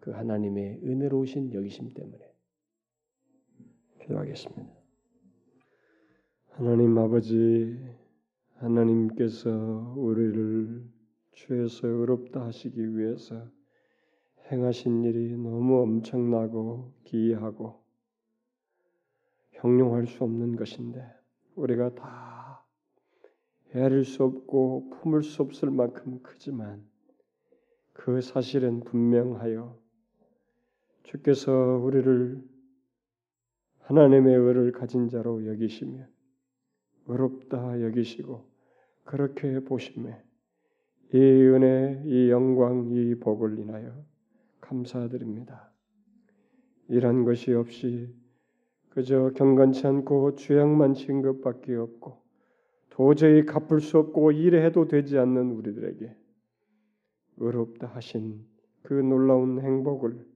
그 0.00 0.12
하나님의 0.12 0.80
은혜로우신 0.84 1.52
여기심 1.52 1.94
때문에 1.94 2.32
기도하겠습니다. 4.02 4.72
하나님 6.50 6.96
아버지, 6.96 7.76
하나님께서 8.54 9.94
우리를 9.96 10.84
죄에서 11.32 11.88
의롭다 11.88 12.46
하시기 12.46 12.96
위해서 12.96 13.46
행하신 14.50 15.04
일이 15.04 15.36
너무 15.36 15.82
엄청나고 15.82 16.92
기이하고 17.04 17.82
형용할 19.52 20.06
수 20.06 20.24
없는 20.24 20.56
것인데 20.56 21.04
우리가 21.56 21.94
다 21.94 22.35
헤아릴 23.76 24.06
수 24.06 24.24
없고 24.24 24.88
품을 24.88 25.22
수 25.22 25.42
없을 25.42 25.70
만큼 25.70 26.20
크지만 26.22 26.82
그 27.92 28.22
사실은 28.22 28.80
분명하여 28.80 29.78
주께서 31.02 31.52
우리를 31.52 32.42
하나님의 33.80 34.34
의를 34.34 34.72
가진 34.72 35.10
자로 35.10 35.46
여기시며 35.46 36.06
의롭다 37.06 37.82
여기시고 37.82 38.48
그렇게 39.04 39.60
보심에 39.60 40.22
이 41.12 41.18
은혜, 41.18 42.02
이 42.06 42.30
영광, 42.30 42.88
이 42.92 43.14
복을 43.16 43.58
인하여 43.58 43.92
감사드립니다. 44.62 45.70
이런 46.88 47.24
것이 47.24 47.52
없이 47.52 48.08
그저 48.88 49.32
경건치 49.36 49.86
않고 49.86 50.36
죄악만 50.36 50.94
진 50.94 51.20
것밖에 51.20 51.76
없고 51.76 52.25
도저히 52.96 53.44
갚을 53.44 53.80
수 53.80 53.98
없고 53.98 54.32
일해도 54.32 54.88
되지 54.88 55.18
않는 55.18 55.50
우리들에게 55.50 56.16
의롭다 57.36 57.88
하신 57.88 58.40
그 58.82 58.94
놀라운 58.94 59.60
행복을 59.60 60.26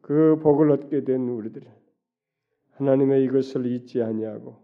그 0.00 0.36
복을 0.42 0.72
얻게 0.72 1.04
된 1.04 1.28
우리들 1.28 1.62
하나님의 2.72 3.22
이것을 3.24 3.66
잊지 3.66 4.02
아니하고 4.02 4.56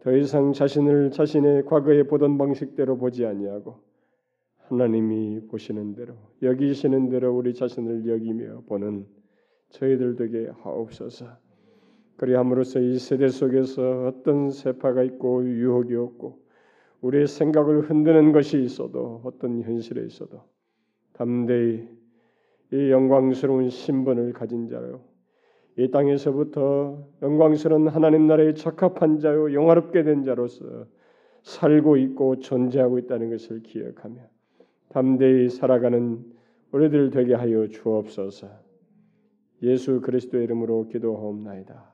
더 0.00 0.16
이상 0.16 0.52
자신을 0.52 1.12
자신의 1.12 1.66
과거에 1.66 2.02
보던 2.02 2.38
방식대로 2.38 2.98
보지 2.98 3.24
아니하고 3.24 3.78
하나님이 4.66 5.46
보시는 5.46 5.94
대로 5.94 6.16
여기시는 6.42 7.08
대로 7.08 7.36
우리 7.36 7.54
자신을 7.54 8.08
여기며 8.08 8.62
보는 8.66 9.06
저희들 9.68 10.16
되게 10.16 10.48
하옵소서. 10.48 11.26
그리함으로써 12.16 12.80
이 12.80 12.98
세대 12.98 13.28
속에서 13.28 14.08
어떤 14.08 14.50
세파가 14.50 15.04
있고 15.04 15.44
유혹이 15.44 15.94
없고 15.94 16.43
우리의 17.04 17.26
생각을 17.26 17.82
흔드는 17.82 18.32
것이 18.32 18.62
있어도 18.62 19.20
어떤 19.24 19.60
현실에 19.62 20.04
있어도 20.06 20.42
담대히 21.12 21.86
이 22.72 22.90
영광스러운 22.90 23.68
신분을 23.68 24.32
가진 24.32 24.68
자로 24.68 25.00
이 25.76 25.90
땅에서부터 25.90 27.06
영광스러운 27.20 27.88
하나님 27.88 28.26
나라에 28.26 28.54
적합한 28.54 29.18
자요 29.18 29.52
영화롭게 29.52 30.02
된 30.02 30.22
자로서 30.22 30.86
살고 31.42 31.98
있고 31.98 32.38
존재하고 32.38 32.98
있다는 32.98 33.28
것을 33.28 33.62
기억하며 33.62 34.22
담대히 34.88 35.50
살아가는 35.50 36.24
우리들 36.72 37.10
되게 37.10 37.34
하여 37.34 37.68
주옵소서. 37.68 38.48
예수 39.62 40.00
그리스도의 40.00 40.44
이름으로 40.44 40.88
기도하옵나이다. 40.88 41.93